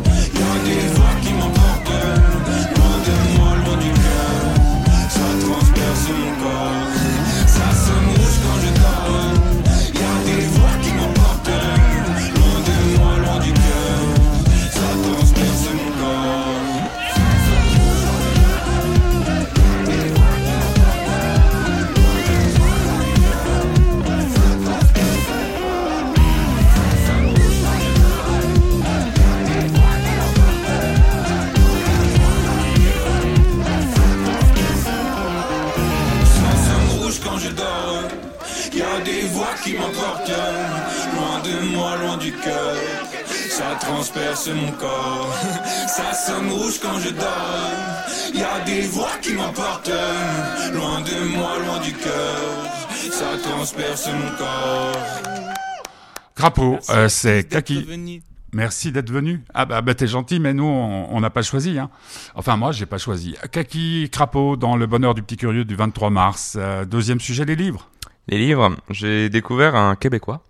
Crapaud, 56.37 56.79
euh, 56.91 57.09
c'est 57.09 57.49
Kaki. 57.49 58.21
Merci 58.53 58.93
d'être 58.93 59.11
venu. 59.11 59.43
Ah 59.55 59.67
bah, 59.67 59.83
bah, 59.83 59.95
t'es 59.95 60.07
gentil, 60.07 60.39
mais 60.39 60.55
nous 60.55 60.65
on 60.65 61.21
n'a 61.21 61.31
pas 61.31 61.43
choisi. 61.43 61.79
Hein. 61.79 61.91
Enfin 62.37 62.57
moi 62.57 62.73
j'ai 62.73 62.87
pas 62.87 62.99
choisi. 62.99 63.37
Kaki 63.51 64.09
Crapaud 64.11 64.57
dans 64.57 64.77
Le 64.77 64.87
Bonheur 64.87 65.15
du 65.15 65.23
Petit 65.23 65.37
Curieux 65.37 65.65
du 65.65 65.75
23 65.75 66.11
mars. 66.11 66.57
Euh, 66.59 66.85
deuxième 66.85 67.21
sujet 67.21 67.45
les 67.45 67.57
livres. 67.57 67.89
Les 68.29 68.39
livres, 68.39 68.75
j'ai 68.91 69.29
découvert 69.29 69.75
un 69.77 69.95
Québécois, 69.97 70.43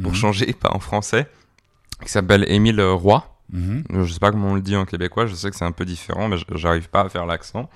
pour 0.00 0.12
Mhm. 0.12 0.16
changer, 0.16 0.52
pas 0.52 0.70
en 0.74 0.78
français, 0.78 1.26
qui 2.04 2.10
s'appelle 2.10 2.44
Émile 2.48 2.80
Roy. 2.82 3.24
Mhm. 3.52 3.84
Je 4.04 4.12
sais 4.12 4.18
pas 4.20 4.30
comment 4.30 4.48
on 4.50 4.54
le 4.54 4.60
dit 4.60 4.76
en 4.76 4.84
québécois, 4.84 5.26
je 5.26 5.34
sais 5.34 5.50
que 5.50 5.56
c'est 5.56 5.64
un 5.64 5.72
peu 5.72 5.84
différent, 5.86 6.28
mais 6.28 6.36
j'arrive 6.54 6.88
pas 6.90 7.00
à 7.02 7.08
faire 7.08 7.24
l'accent. 7.26 7.68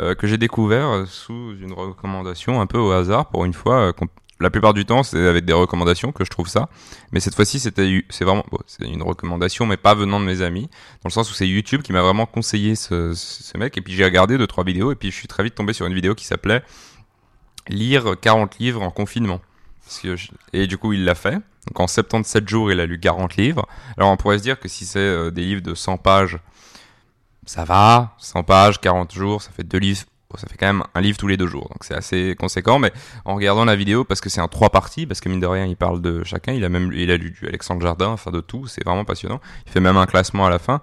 Euh, 0.00 0.14
que 0.14 0.26
j'ai 0.26 0.38
découvert 0.38 1.04
sous 1.06 1.54
une 1.60 1.72
recommandation 1.72 2.60
un 2.60 2.66
peu 2.66 2.78
au 2.78 2.90
hasard 2.92 3.26
pour 3.28 3.44
une 3.44 3.52
fois, 3.52 3.88
euh, 3.88 3.92
la 4.40 4.50
plupart 4.50 4.72
du 4.72 4.86
temps, 4.86 5.02
c'est 5.02 5.26
avec 5.26 5.44
des 5.44 5.52
recommandations 5.52 6.12
que 6.12 6.24
je 6.24 6.30
trouve 6.30 6.48
ça. 6.48 6.68
Mais 7.12 7.20
cette 7.20 7.34
fois-ci, 7.34 7.60
c'était, 7.60 8.04
c'est 8.08 8.24
vraiment, 8.24 8.44
c'est 8.66 8.86
une 8.86 9.02
recommandation, 9.02 9.66
mais 9.66 9.76
pas 9.76 9.94
venant 9.94 10.18
de 10.18 10.24
mes 10.24 10.40
amis, 10.40 10.62
dans 11.02 11.08
le 11.08 11.10
sens 11.10 11.30
où 11.30 11.34
c'est 11.34 11.46
YouTube 11.46 11.82
qui 11.82 11.92
m'a 11.92 12.02
vraiment 12.02 12.26
conseillé 12.26 12.74
ce, 12.74 13.14
mec. 13.58 13.76
Et 13.76 13.82
puis 13.82 13.92
j'ai 13.92 14.04
regardé 14.04 14.38
deux 14.38 14.46
trois 14.46 14.64
vidéos, 14.64 14.92
et 14.92 14.94
puis 14.94 15.10
je 15.10 15.16
suis 15.16 15.28
très 15.28 15.44
vite 15.44 15.54
tombé 15.54 15.72
sur 15.72 15.86
une 15.86 15.94
vidéo 15.94 16.14
qui 16.14 16.24
s'appelait 16.24 16.62
lire 17.68 18.16
40 18.20 18.58
livres 18.58 18.82
en 18.82 18.90
confinement. 18.90 19.40
Et 20.52 20.66
du 20.66 20.78
coup, 20.78 20.92
il 20.92 21.04
l'a 21.04 21.14
fait. 21.14 21.34
Donc 21.66 21.78
en 21.78 21.86
77 21.86 22.48
jours, 22.48 22.72
il 22.72 22.80
a 22.80 22.86
lu 22.86 22.98
40 22.98 23.36
livres. 23.36 23.66
Alors 23.96 24.10
on 24.10 24.16
pourrait 24.16 24.38
se 24.38 24.42
dire 24.42 24.58
que 24.58 24.68
si 24.68 24.86
c'est 24.86 24.98
euh, 24.98 25.30
des 25.30 25.42
livres 25.42 25.62
de 25.62 25.74
100 25.74 25.98
pages, 25.98 26.38
ça 27.44 27.64
va. 27.64 28.14
100 28.18 28.44
pages, 28.44 28.80
40 28.80 29.12
jours, 29.12 29.42
ça 29.42 29.50
fait 29.50 29.64
deux 29.64 29.78
livres. 29.78 30.04
Bon, 30.30 30.36
ça 30.38 30.46
fait 30.46 30.56
quand 30.56 30.66
même 30.66 30.84
un 30.94 31.00
livre 31.00 31.18
tous 31.18 31.26
les 31.26 31.36
deux 31.36 31.46
jours. 31.46 31.68
Donc 31.68 31.82
c'est 31.82 31.94
assez 31.94 32.36
conséquent. 32.38 32.78
Mais 32.78 32.92
en 33.24 33.34
regardant 33.34 33.64
la 33.64 33.76
vidéo, 33.76 34.04
parce 34.04 34.20
que 34.20 34.28
c'est 34.28 34.40
en 34.40 34.48
trois 34.48 34.70
parties, 34.70 35.06
parce 35.06 35.20
que 35.20 35.28
mine 35.28 35.40
de 35.40 35.46
rien, 35.46 35.66
il 35.66 35.76
parle 35.76 36.00
de 36.00 36.22
chacun. 36.24 36.52
Il 36.52 36.64
a 36.64 36.68
même 36.68 36.92
il 36.94 37.10
a 37.10 37.16
lu 37.16 37.30
du 37.32 37.48
Alexandre 37.48 37.82
Jardin, 37.82 38.08
enfin 38.08 38.30
de 38.30 38.40
tout. 38.40 38.66
C'est 38.66 38.84
vraiment 38.84 39.04
passionnant. 39.04 39.40
Il 39.66 39.72
fait 39.72 39.80
même 39.80 39.96
un 39.96 40.06
classement 40.06 40.46
à 40.46 40.50
la 40.50 40.58
fin. 40.58 40.80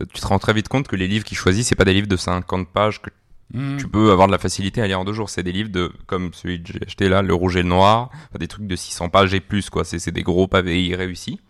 Euh, 0.00 0.04
Tu 0.12 0.20
te 0.20 0.26
rends 0.26 0.38
très 0.38 0.52
vite 0.52 0.68
compte 0.68 0.86
que 0.86 0.96
les 0.96 1.08
livres 1.08 1.24
qu'il 1.24 1.36
choisit, 1.38 1.64
c'est 1.64 1.74
pas 1.76 1.84
des 1.84 1.94
livres 1.94 2.08
de 2.08 2.16
50 2.16 2.68
pages 2.68 3.00
que 3.00 3.10
Hmm. 3.52 3.78
tu 3.78 3.88
peux 3.88 4.12
avoir 4.12 4.28
de 4.28 4.32
la 4.32 4.38
facilité 4.38 4.80
à 4.80 4.86
lire 4.86 5.00
en 5.00 5.04
deux 5.04 5.12
jours. 5.12 5.28
C'est 5.28 5.42
des 5.42 5.50
livres 5.50 5.70
de, 5.70 5.92
comme 6.06 6.32
celui 6.32 6.62
que 6.62 6.72
j'ai 6.72 6.78
acheté 6.86 7.08
là, 7.08 7.20
Le 7.20 7.34
Rouge 7.34 7.56
et 7.56 7.62
le 7.62 7.68
Noir, 7.68 8.10
enfin, 8.12 8.38
des 8.38 8.46
trucs 8.46 8.68
de 8.68 8.76
600 8.76 9.08
pages 9.08 9.34
et 9.34 9.40
plus, 9.40 9.70
quoi. 9.70 9.84
C'est 9.84 10.12
des 10.12 10.22
gros 10.22 10.46
pavés 10.46 10.94
réussis 10.94 11.40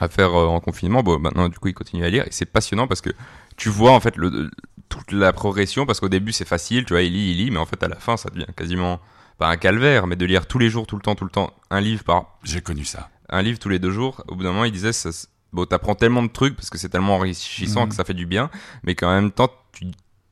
à 0.00 0.08
faire 0.08 0.34
euh, 0.34 0.46
en 0.46 0.60
confinement. 0.60 1.02
Bon, 1.02 1.18
maintenant, 1.18 1.50
du 1.50 1.58
coup, 1.58 1.68
il 1.68 1.74
continue 1.74 2.04
à 2.06 2.08
lire 2.08 2.24
et 2.24 2.30
c'est 2.30 2.46
passionnant 2.46 2.86
parce 2.86 3.02
que 3.02 3.10
tu 3.58 3.68
vois, 3.68 3.92
en 3.92 4.00
fait, 4.00 4.16
le, 4.16 4.50
toute 4.96 5.12
la 5.12 5.32
progression 5.32 5.86
parce 5.86 6.00
qu'au 6.00 6.08
début, 6.08 6.32
c'est 6.32 6.46
facile, 6.46 6.84
tu 6.84 6.92
vois, 6.92 7.02
il 7.02 7.12
lit, 7.12 7.30
il 7.32 7.36
lit, 7.38 7.50
mais 7.50 7.58
en 7.58 7.66
fait, 7.66 7.82
à 7.82 7.88
la 7.88 7.96
fin, 7.96 8.16
ça 8.16 8.30
devient 8.30 8.46
quasiment 8.56 9.00
pas 9.38 9.48
un 9.48 9.56
calvaire, 9.56 10.06
mais 10.06 10.16
de 10.16 10.24
lire 10.26 10.46
tous 10.46 10.58
les 10.58 10.70
jours, 10.70 10.86
tout 10.86 10.96
le 10.96 11.02
temps, 11.02 11.14
tout 11.14 11.24
le 11.24 11.30
temps, 11.30 11.52
un 11.70 11.80
livre 11.80 12.04
par, 12.04 12.38
J'ai 12.44 12.60
connu 12.60 12.84
ça. 12.84 13.10
un 13.28 13.42
livre 13.42 13.58
tous 13.58 13.68
les 13.68 13.78
deux 13.80 13.90
jours. 13.90 14.22
Au 14.28 14.36
bout 14.36 14.44
d'un 14.44 14.50
moment, 14.52 14.64
il 14.64 14.72
disait, 14.72 14.92
ça, 14.92 15.10
bon, 15.52 15.64
t'apprends 15.66 15.94
tellement 15.96 16.22
de 16.22 16.28
trucs 16.28 16.54
parce 16.56 16.70
que 16.70 16.78
c'est 16.78 16.88
tellement 16.88 17.16
enrichissant 17.16 17.82
Mhm. 17.84 17.88
que 17.88 17.94
ça 17.96 18.04
fait 18.04 18.14
du 18.14 18.26
bien, 18.26 18.48
mais 18.84 18.94
qu'en 18.94 19.10
même 19.12 19.32
temps, 19.32 19.50
tu 19.72 19.86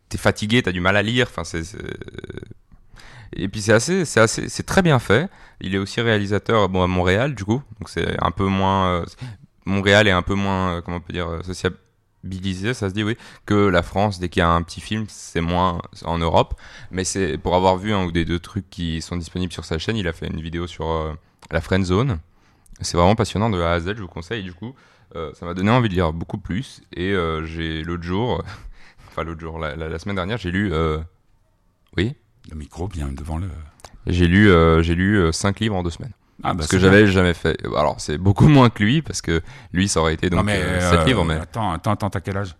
t'es 0.08 0.18
fatigué, 0.18 0.62
t'as 0.62 0.72
du 0.72 0.80
mal 0.80 0.96
à 0.96 1.02
lire. 1.02 1.26
Enfin, 1.30 1.42
c'est, 1.44 1.64
c'est- 1.64 1.78
et 3.34 3.48
puis 3.48 3.62
c'est 3.62 3.72
assez, 3.72 4.04
c'est 4.04 4.20
assez, 4.20 4.48
c'est 4.48 4.62
très 4.64 4.82
bien 4.82 4.98
fait. 4.98 5.28
Il 5.60 5.74
est 5.74 5.78
aussi 5.78 6.00
réalisateur, 6.00 6.68
bon, 6.68 6.82
à 6.82 6.86
Montréal, 6.86 7.34
du 7.34 7.44
coup, 7.44 7.62
donc 7.80 7.88
c'est 7.88 8.16
un 8.22 8.30
peu 8.30 8.44
moins, 8.46 8.86
euh, 8.88 9.04
Montréal 9.64 10.06
est 10.06 10.10
un 10.12 10.22
peu 10.22 10.34
moins, 10.34 10.74
euh, 10.76 10.80
comment 10.82 10.98
on 10.98 11.00
peut 11.00 11.12
dire, 11.12 11.28
euh, 11.28 11.40
sociabilisé, 12.22 12.74
ça 12.74 12.88
se 12.88 12.94
dit, 12.94 13.02
oui, 13.04 13.16
que 13.46 13.54
la 13.54 13.82
France. 13.82 14.18
Dès 14.18 14.28
qu'il 14.28 14.40
y 14.40 14.42
a 14.42 14.50
un 14.50 14.62
petit 14.62 14.80
film, 14.80 15.06
c'est 15.08 15.40
moins 15.40 15.80
en 16.04 16.18
Europe. 16.18 16.54
Mais 16.90 17.04
c'est 17.04 17.38
pour 17.38 17.54
avoir 17.54 17.76
vu 17.76 17.92
un 17.92 18.04
ou 18.04 18.12
des 18.12 18.24
deux 18.24 18.38
trucs 18.38 18.68
qui 18.70 19.00
sont 19.02 19.16
disponibles 19.16 19.52
sur 19.52 19.64
sa 19.64 19.78
chaîne, 19.78 19.96
il 19.96 20.08
a 20.08 20.12
fait 20.12 20.26
une 20.28 20.40
vidéo 20.40 20.66
sur 20.66 20.88
euh, 20.90 21.12
la 21.50 21.60
friend 21.60 21.84
zone. 21.84 22.18
C'est 22.80 22.96
vraiment 22.96 23.14
passionnant 23.14 23.50
de 23.50 23.60
A 23.60 23.72
à 23.72 23.80
Z, 23.80 23.94
je 23.96 24.02
vous 24.02 24.08
conseille. 24.08 24.42
Du 24.42 24.54
coup, 24.54 24.74
euh, 25.16 25.32
ça 25.34 25.46
m'a 25.46 25.54
donné 25.54 25.70
envie 25.70 25.88
de 25.88 25.94
lire 25.94 26.12
beaucoup 26.12 26.38
plus. 26.38 26.82
Et 26.94 27.12
euh, 27.12 27.44
j'ai 27.44 27.82
l'autre 27.82 28.02
jour, 28.04 28.42
enfin 29.08 29.24
l'autre 29.24 29.40
jour, 29.40 29.58
la, 29.58 29.76
la- 29.76 29.88
la 29.88 29.98
semaine 29.98 30.16
dernière, 30.16 30.38
j'ai 30.38 30.50
lu, 30.50 30.72
euh, 30.72 30.98
oui, 31.96 32.14
Le 32.50 32.56
micro 32.56 32.88
bien 32.88 33.08
devant 33.08 33.38
le. 33.38 33.48
j'ai 34.06 34.26
lu, 34.26 34.50
euh, 34.50 34.82
j'ai 34.82 34.94
lu 34.94 35.32
5 35.32 35.60
livres 35.60 35.76
en 35.76 35.82
deux 35.82 35.90
semaines. 35.90 36.12
Ah, 36.42 36.48
bah, 36.52 36.58
parce 36.58 36.68
que 36.68 36.78
j'avais 36.78 37.06
jamais 37.06 37.34
fait. 37.34 37.56
Alors 37.66 37.96
c'est 38.00 38.18
beaucoup 38.18 38.48
moins 38.48 38.68
que 38.70 38.82
lui 38.82 39.02
parce 39.02 39.22
que 39.22 39.40
lui 39.72 39.88
ça 39.88 40.00
aurait 40.00 40.14
été 40.14 40.28
donc 40.30 40.38
non, 40.40 40.44
mais, 40.44 40.80
7 40.80 40.92
euh, 41.00 41.04
livres, 41.04 41.24
mais 41.24 41.34
Attends, 41.34 41.72
attends, 41.72 41.92
attends, 41.92 42.10
t'as 42.10 42.20
quel 42.20 42.36
âge? 42.36 42.56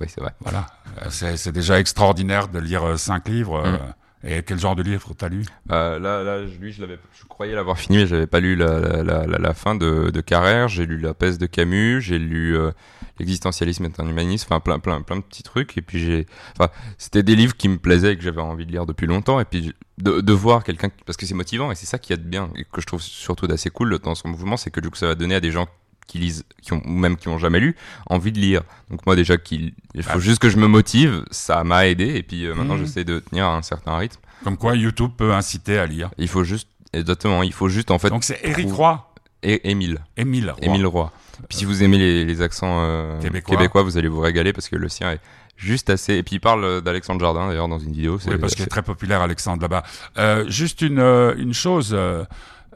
Oui 0.00 0.06
c'est 0.08 0.20
vrai. 0.20 0.32
Voilà. 0.40 0.66
Euh, 1.02 1.06
C'est 1.10 1.52
déjà 1.52 1.78
extraordinaire 1.78 2.48
de 2.48 2.58
lire 2.58 2.84
euh, 2.84 2.96
cinq 2.96 3.28
livres. 3.28 3.62
euh, 3.64 3.72
Mm. 3.72 3.78
Et 4.26 4.42
quel 4.42 4.58
genre 4.58 4.74
de 4.74 4.82
livre 4.82 5.12
t'as 5.18 5.28
lu? 5.28 5.44
Euh, 5.70 5.98
là, 5.98 6.22
là, 6.22 6.40
lui, 6.58 6.72
je 6.72 6.82
croyais 7.28 7.54
l'avoir 7.54 7.76
fini, 7.78 7.98
mais 7.98 8.06
j'avais 8.06 8.26
pas 8.26 8.40
lu 8.40 8.56
la, 8.56 8.80
la, 8.80 9.02
la, 9.02 9.26
la- 9.26 9.36
la 9.38 9.52
fin 9.52 9.74
de, 9.74 10.08
de 10.10 10.20
Carrère. 10.22 10.66
J'ai 10.68 10.86
lu 10.86 10.96
La 10.98 11.12
peste 11.12 11.38
de 11.38 11.44
Camus, 11.44 12.00
j'ai 12.00 12.18
lu 12.18 12.56
euh, 12.56 12.70
L'existentialisme 13.18 13.84
est 13.84 14.00
un 14.00 14.08
humanisme, 14.08 14.46
enfin 14.50 14.60
plein, 14.60 14.78
plein, 14.78 15.02
plein 15.02 15.16
de 15.16 15.20
petits 15.20 15.42
trucs. 15.42 15.76
Et 15.76 15.82
puis 15.82 15.98
j'ai, 15.98 16.26
enfin, 16.58 16.70
c'était 16.96 17.22
des 17.22 17.36
livres 17.36 17.54
qui 17.54 17.68
me 17.68 17.76
plaisaient 17.76 18.14
et 18.14 18.16
que 18.16 18.22
j'avais 18.22 18.40
envie 18.40 18.64
de 18.64 18.72
lire 18.72 18.86
depuis 18.86 19.06
longtemps. 19.06 19.38
Et 19.40 19.44
puis 19.44 19.74
de, 19.98 20.20
de 20.20 20.32
voir 20.32 20.64
quelqu'un, 20.64 20.88
parce 21.06 21.16
que 21.16 21.24
c'est 21.26 21.34
motivant 21.34 21.70
et 21.70 21.74
c'est 21.74 21.86
ça 21.86 21.98
qui 21.98 22.12
est 22.12 22.16
de 22.16 22.22
bien 22.22 22.50
et 22.56 22.64
que 22.64 22.80
je 22.80 22.86
trouve 22.86 23.00
surtout 23.00 23.46
d'assez 23.46 23.70
cool 23.70 23.98
dans 24.00 24.14
son 24.14 24.28
mouvement, 24.28 24.56
c'est 24.56 24.70
que 24.70 24.80
du 24.80 24.90
coup 24.90 24.96
ça 24.96 25.06
va 25.06 25.14
donner 25.14 25.34
à 25.36 25.40
des 25.40 25.50
gens 25.52 25.68
qui 26.06 26.18
lisent, 26.18 26.44
qui 26.62 26.72
ont, 26.74 26.82
ou 26.84 26.90
même 26.90 27.16
qui 27.16 27.28
ont 27.28 27.38
jamais 27.38 27.60
lu, 27.60 27.76
envie 28.06 28.32
de 28.32 28.38
lire. 28.38 28.62
Donc 28.90 29.06
moi 29.06 29.16
déjà 29.16 29.36
qu'il, 29.38 29.72
il 29.94 30.02
faut 30.02 30.10
Ah. 30.16 30.18
juste 30.18 30.38
que 30.40 30.50
je 30.50 30.56
me 30.58 30.66
motive, 30.66 31.24
ça 31.30 31.64
m'a 31.64 31.86
aidé. 31.86 32.14
Et 32.16 32.22
puis 32.22 32.44
euh, 32.44 32.54
maintenant 32.54 32.74
Mhm. 32.74 32.84
j'essaie 32.84 33.04
de 33.04 33.20
tenir 33.20 33.46
un 33.46 33.62
certain 33.62 33.96
rythme. 33.96 34.20
Comme 34.42 34.58
quoi, 34.58 34.76
YouTube 34.76 35.12
peut 35.16 35.32
inciter 35.32 35.78
à 35.78 35.86
lire. 35.86 36.10
Il 36.18 36.28
faut 36.28 36.44
juste, 36.44 36.68
exactement, 36.92 37.42
il 37.42 37.52
faut 37.54 37.68
juste 37.70 37.90
en 37.90 37.98
fait. 37.98 38.10
Donc 38.10 38.24
c'est 38.24 38.38
Éric 38.44 38.66
trouve- 38.66 38.76
Roy. 38.78 39.10
Et 39.46 39.70
Émile, 39.70 39.98
Émile 40.16 40.50
Roy. 40.50 40.58
Émile 40.62 40.86
Roy. 40.86 41.12
Puis 41.48 41.58
si 41.58 41.64
vous 41.66 41.82
aimez 41.82 41.98
les, 41.98 42.24
les 42.24 42.40
accents 42.42 42.78
euh, 42.80 43.20
Québécois. 43.20 43.56
québécois. 43.56 43.82
vous 43.82 43.98
allez 43.98 44.08
vous 44.08 44.20
régaler 44.20 44.52
parce 44.54 44.68
que 44.70 44.76
le 44.76 44.88
sien 44.88 45.12
est 45.12 45.20
juste 45.56 45.90
assez. 45.90 46.14
Et 46.14 46.22
puis 46.22 46.36
il 46.36 46.40
parle 46.40 46.64
euh, 46.64 46.80
d'Alexandre 46.80 47.20
Jardin 47.20 47.48
d'ailleurs 47.48 47.68
dans 47.68 47.78
une 47.78 47.92
vidéo. 47.92 48.18
Oui, 48.26 48.38
parce 48.38 48.54
qu'il 48.54 48.64
est 48.64 48.68
très 48.68 48.82
populaire, 48.82 49.20
Alexandre, 49.20 49.62
là-bas. 49.62 49.82
Euh, 50.18 50.48
juste 50.48 50.82
une, 50.82 50.98
euh, 50.98 51.34
une 51.36 51.54
chose, 51.54 51.90
euh, 51.92 52.24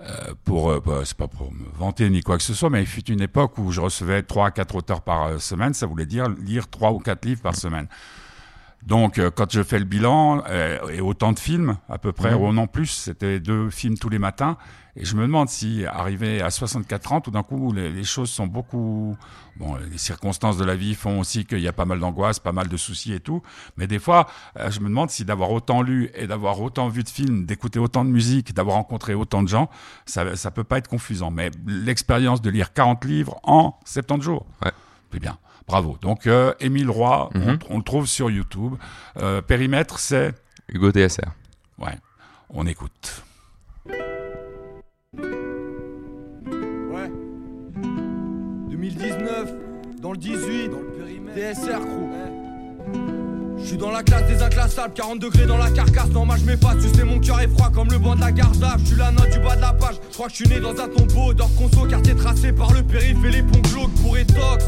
euh, 0.00 0.34
pour, 0.44 0.80
bah, 0.80 1.00
c'est 1.04 1.16
pas 1.16 1.28
pour 1.28 1.52
me 1.52 1.64
vanter 1.76 2.08
ni 2.08 2.22
quoi 2.22 2.36
que 2.36 2.44
ce 2.44 2.54
soit, 2.54 2.70
mais 2.70 2.80
il 2.80 2.86
fut 2.86 3.10
une 3.10 3.20
époque 3.20 3.58
où 3.58 3.72
je 3.72 3.80
recevais 3.80 4.22
trois 4.22 4.46
à 4.46 4.50
quatre 4.50 4.74
auteurs 4.76 5.02
par 5.02 5.40
semaine. 5.40 5.74
Ça 5.74 5.86
voulait 5.86 6.06
dire 6.06 6.28
lire 6.28 6.68
trois 6.68 6.92
ou 6.92 6.98
quatre 6.98 7.24
livres 7.24 7.42
par 7.42 7.56
semaine. 7.56 7.88
Donc, 8.86 9.18
euh, 9.18 9.30
quand 9.30 9.50
je 9.52 9.62
fais 9.62 9.78
le 9.78 9.84
bilan, 9.84 10.42
euh, 10.48 10.78
et 10.88 11.00
autant 11.00 11.32
de 11.32 11.38
films, 11.38 11.76
à 11.88 11.98
peu 11.98 12.12
près, 12.12 12.34
Mhm. 12.34 12.40
ou 12.40 12.52
non 12.52 12.66
plus, 12.66 12.86
c'était 12.86 13.38
deux 13.40 13.68
films 13.70 13.98
tous 13.98 14.08
les 14.08 14.18
matins. 14.20 14.56
Et 14.96 15.04
je 15.04 15.14
me 15.14 15.22
demande 15.22 15.48
si, 15.48 15.84
arrivé 15.84 16.40
à 16.40 16.50
64 16.50 17.12
ans, 17.12 17.20
tout 17.20 17.30
d'un 17.30 17.42
coup, 17.42 17.72
les, 17.72 17.90
les 17.90 18.04
choses 18.04 18.30
sont 18.30 18.46
beaucoup... 18.46 19.16
Bon, 19.56 19.76
les 19.90 19.98
circonstances 19.98 20.56
de 20.56 20.64
la 20.64 20.74
vie 20.76 20.94
font 20.94 21.18
aussi 21.20 21.44
qu'il 21.44 21.58
y 21.60 21.68
a 21.68 21.72
pas 21.72 21.84
mal 21.84 21.98
d'angoisse, 22.00 22.38
pas 22.38 22.52
mal 22.52 22.68
de 22.68 22.76
soucis 22.76 23.12
et 23.12 23.20
tout. 23.20 23.42
Mais 23.76 23.86
des 23.88 23.98
fois, 23.98 24.26
euh, 24.58 24.70
je 24.70 24.78
me 24.80 24.84
demande 24.88 25.10
si 25.10 25.24
d'avoir 25.24 25.50
autant 25.50 25.82
lu 25.82 26.10
et 26.14 26.26
d'avoir 26.28 26.60
autant 26.60 26.88
vu 26.88 27.02
de 27.02 27.08
films, 27.08 27.44
d'écouter 27.46 27.78
autant 27.80 28.04
de 28.04 28.10
musique, 28.10 28.54
d'avoir 28.54 28.76
rencontré 28.76 29.14
autant 29.14 29.42
de 29.42 29.48
gens, 29.48 29.68
ça, 30.06 30.34
ça 30.36 30.50
peut 30.52 30.64
pas 30.64 30.78
être 30.78 30.88
confusant. 30.88 31.30
Mais 31.32 31.50
l'expérience 31.66 32.40
de 32.40 32.50
lire 32.50 32.72
40 32.72 33.04
livres 33.04 33.38
en 33.42 33.76
70 33.84 34.24
jours, 34.24 34.46
Ouais. 34.64 34.72
c'est 35.12 35.20
bien. 35.20 35.36
Bravo. 35.68 35.96
Donc, 36.00 36.26
euh, 36.26 36.54
Émile 36.60 36.90
Roy, 36.90 37.28
on- 37.34 37.38
Mhm. 37.38 37.58
on, 37.70 37.76
le 37.78 37.82
trouve 37.84 38.06
sur 38.06 38.30
YouTube. 38.30 38.74
Euh, 39.18 39.40
périmètre, 39.42 39.98
c'est... 39.98 40.34
Hugo 40.70 40.90
TSR. 40.90 41.28
Ouais, 41.78 41.96
on 42.50 42.66
écoute. 42.66 43.22
Ouais. 46.90 47.10
2019, 48.70 49.52
dans 50.00 50.12
le 50.12 50.18
18, 50.18 50.68
dans 50.68 50.78
le 50.78 50.86
périmètre. 50.98 51.36
DSR, 51.36 51.80
crew. 51.80 52.08
Je 53.58 53.64
suis 53.64 53.76
dans 53.76 53.90
la 53.90 54.02
classe 54.02 54.26
des 54.28 54.42
inclassables, 54.42 54.94
40 54.94 55.18
degrés 55.18 55.46
dans 55.46 55.58
la 55.58 55.70
carcasse. 55.70 56.08
Non, 56.10 56.24
moi 56.24 56.36
je 56.36 56.44
m'efface, 56.44 56.76
tu 56.82 56.88
sais, 56.96 57.04
mon 57.04 57.18
cœur 57.18 57.40
est 57.40 57.48
froid 57.48 57.70
comme 57.70 57.90
le 57.90 57.98
banc 57.98 58.14
de 58.14 58.20
la 58.20 58.32
garde 58.32 58.54
Je 58.78 58.84
suis 58.84 58.96
la 58.96 59.10
note 59.10 59.30
du 59.30 59.38
bas 59.40 59.56
de 59.56 59.60
la 59.60 59.72
page. 59.72 59.96
Je 60.10 60.14
crois 60.14 60.26
que 60.28 60.32
je 60.32 60.36
suis 60.36 60.48
né 60.48 60.60
dans 60.60 60.78
un 60.80 60.88
tombeau 60.88 61.34
d'or 61.34 61.50
conso, 61.56 61.86
quartier 61.86 62.14
tracé 62.14 62.52
par 62.52 62.72
le 62.72 62.82
périph' 62.82 63.24
et 63.24 63.30
les 63.30 63.42
ponts 63.42 63.60
glauques 63.72 63.94
pour 64.02 64.16
étox. 64.16 64.64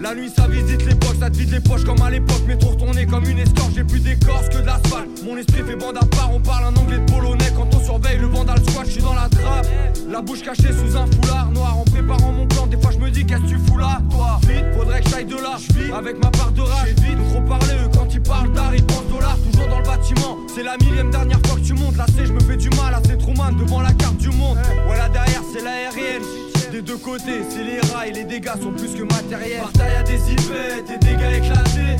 La 0.00 0.14
nuit 0.14 0.30
ça 0.34 0.46
visite 0.46 0.86
l'époque, 0.86 1.16
ça 1.20 1.28
te 1.28 1.36
vide 1.36 1.50
les 1.50 1.60
poches 1.60 1.84
comme 1.84 2.00
à 2.00 2.08
l'époque. 2.08 2.40
Mais 2.46 2.56
trop 2.56 2.70
retourné 2.70 3.04
comme 3.04 3.24
une 3.24 3.38
escorte, 3.38 3.72
j'ai 3.74 3.84
plus 3.84 4.00
d'écorce 4.00 4.48
que 4.48 4.56
de 4.56 4.64
l'asphalte. 4.64 5.22
Mon 5.22 5.36
esprit 5.36 5.62
fait 5.62 5.76
bande 5.76 5.98
à 5.98 6.06
part, 6.06 6.30
on 6.32 6.40
parle 6.40 6.64
un 6.64 6.76
anglais 6.80 6.98
de 6.98 7.12
polonais. 7.12 7.52
Quand 7.54 7.68
on 7.74 7.84
surveille 7.84 8.18
le 8.18 8.26
vandal 8.26 8.58
squat, 8.66 8.86
je 8.86 8.92
suis 8.92 9.02
dans 9.02 9.12
la 9.12 9.28
trappe. 9.28 9.66
La 10.08 10.22
bouche 10.22 10.40
cachée 10.40 10.72
sous 10.72 10.96
un 10.96 11.04
foulard 11.06 11.50
noir 11.50 11.78
en 11.78 11.84
préparant 11.84 12.32
mon 12.32 12.46
plan. 12.46 12.66
Des 12.66 12.80
fois 12.80 12.92
je 12.92 12.98
me 12.98 13.10
dis 13.10 13.26
qu'est-ce 13.26 13.42
que 13.42 13.48
tu 13.48 13.58
fous 13.58 13.76
là, 13.76 14.00
toi? 14.10 14.40
Vite, 14.48 14.64
faudrait 14.74 15.02
que 15.02 15.10
j'aille 15.10 15.26
de 15.26 15.36
là. 15.36 15.58
J'vis 15.58 15.92
avec 15.92 16.16
ma 16.22 16.30
part 16.30 16.52
de 16.52 16.62
rage. 16.62 16.94
vite, 17.02 17.18
trop 17.30 17.42
parler 17.42 17.74
eux 17.84 17.90
quand 17.92 18.06
ils 18.14 18.22
parlent 18.22 18.52
d'art, 18.52 18.74
ils 18.74 18.84
pensent 18.84 19.06
dollars. 19.12 19.36
Toujours 19.52 19.68
dans 19.68 19.80
le 19.80 19.84
bâtiment. 19.84 20.38
C'est 20.54 20.62
la 20.62 20.78
millième 20.78 21.10
dernière 21.10 21.40
fois 21.44 21.56
que 21.56 21.66
tu 21.66 21.74
montes. 21.74 21.98
Là 21.98 22.06
c'est, 22.16 22.24
je 22.24 22.32
me 22.32 22.40
fais 22.40 22.56
du 22.56 22.70
mal 22.70 22.94
à 22.94 23.02
ces 23.06 23.18
Truman 23.18 23.52
devant 23.52 23.82
la 23.82 23.92
carte 23.92 24.16
du 24.16 24.30
monde. 24.30 24.56
Ouais 24.88 24.96
là 24.96 25.10
derrière 25.10 25.42
c'est 25.52 25.62
l'aérienne. 25.62 26.39
Des 26.72 26.82
deux 26.82 26.98
côtés, 26.98 27.42
c'est 27.48 27.64
les 27.64 27.80
rails, 27.92 28.12
les 28.12 28.24
dégâts 28.24 28.52
sont 28.62 28.70
plus 28.70 28.94
que 28.94 29.02
matériels. 29.02 29.62
Bataille 29.72 29.96
à 29.96 30.02
des 30.04 30.32
yvettes, 30.32 30.86
des 30.86 30.98
dégâts 30.98 31.36
éclatés. 31.38 31.96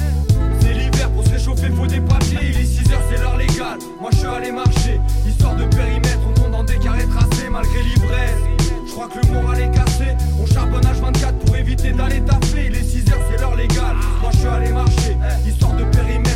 C'est 0.60 0.72
l'hiver 0.72 1.10
pour 1.10 1.24
se 1.24 1.30
réchauffer, 1.30 1.70
faut 1.70 1.86
des 1.86 2.00
papiers. 2.00 2.38
Il 2.50 2.56
est 2.56 2.64
6 2.64 2.92
heures, 2.92 3.02
c'est 3.10 3.20
l'heure 3.20 3.36
légale. 3.36 3.78
Moi 4.00 4.10
je 4.12 4.18
suis 4.18 4.26
allé 4.28 4.52
marcher, 4.52 5.00
histoire 5.26 5.56
de 5.56 5.64
périmètre. 5.64 6.20
On 6.28 6.32
tombe 6.40 6.52
dans 6.52 6.62
des 6.64 6.78
carrés 6.78 7.06
tracés 7.06 7.48
malgré 7.50 7.82
l'ivresse. 7.82 8.40
Je 8.86 8.92
crois 8.92 9.08
que 9.08 9.18
le 9.26 9.32
moral 9.32 9.60
est 9.60 9.70
cassé. 9.72 10.16
On 10.40 10.46
charbonne 10.46 10.84
H24 10.84 11.32
pour 11.44 11.56
éviter 11.56 11.90
d'aller 11.90 12.20
taffer. 12.20 12.66
Il 12.66 12.76
est 12.76 12.84
6 12.84 13.10
heures, 13.12 13.18
c'est 13.28 13.40
l'heure 13.40 13.56
légale. 13.56 13.96
Moi 14.22 14.30
je 14.32 14.38
suis 14.38 14.48
allé 14.48 14.70
marcher, 14.70 15.16
histoire 15.46 15.74
de 15.74 15.84
périmètre. 15.84 16.29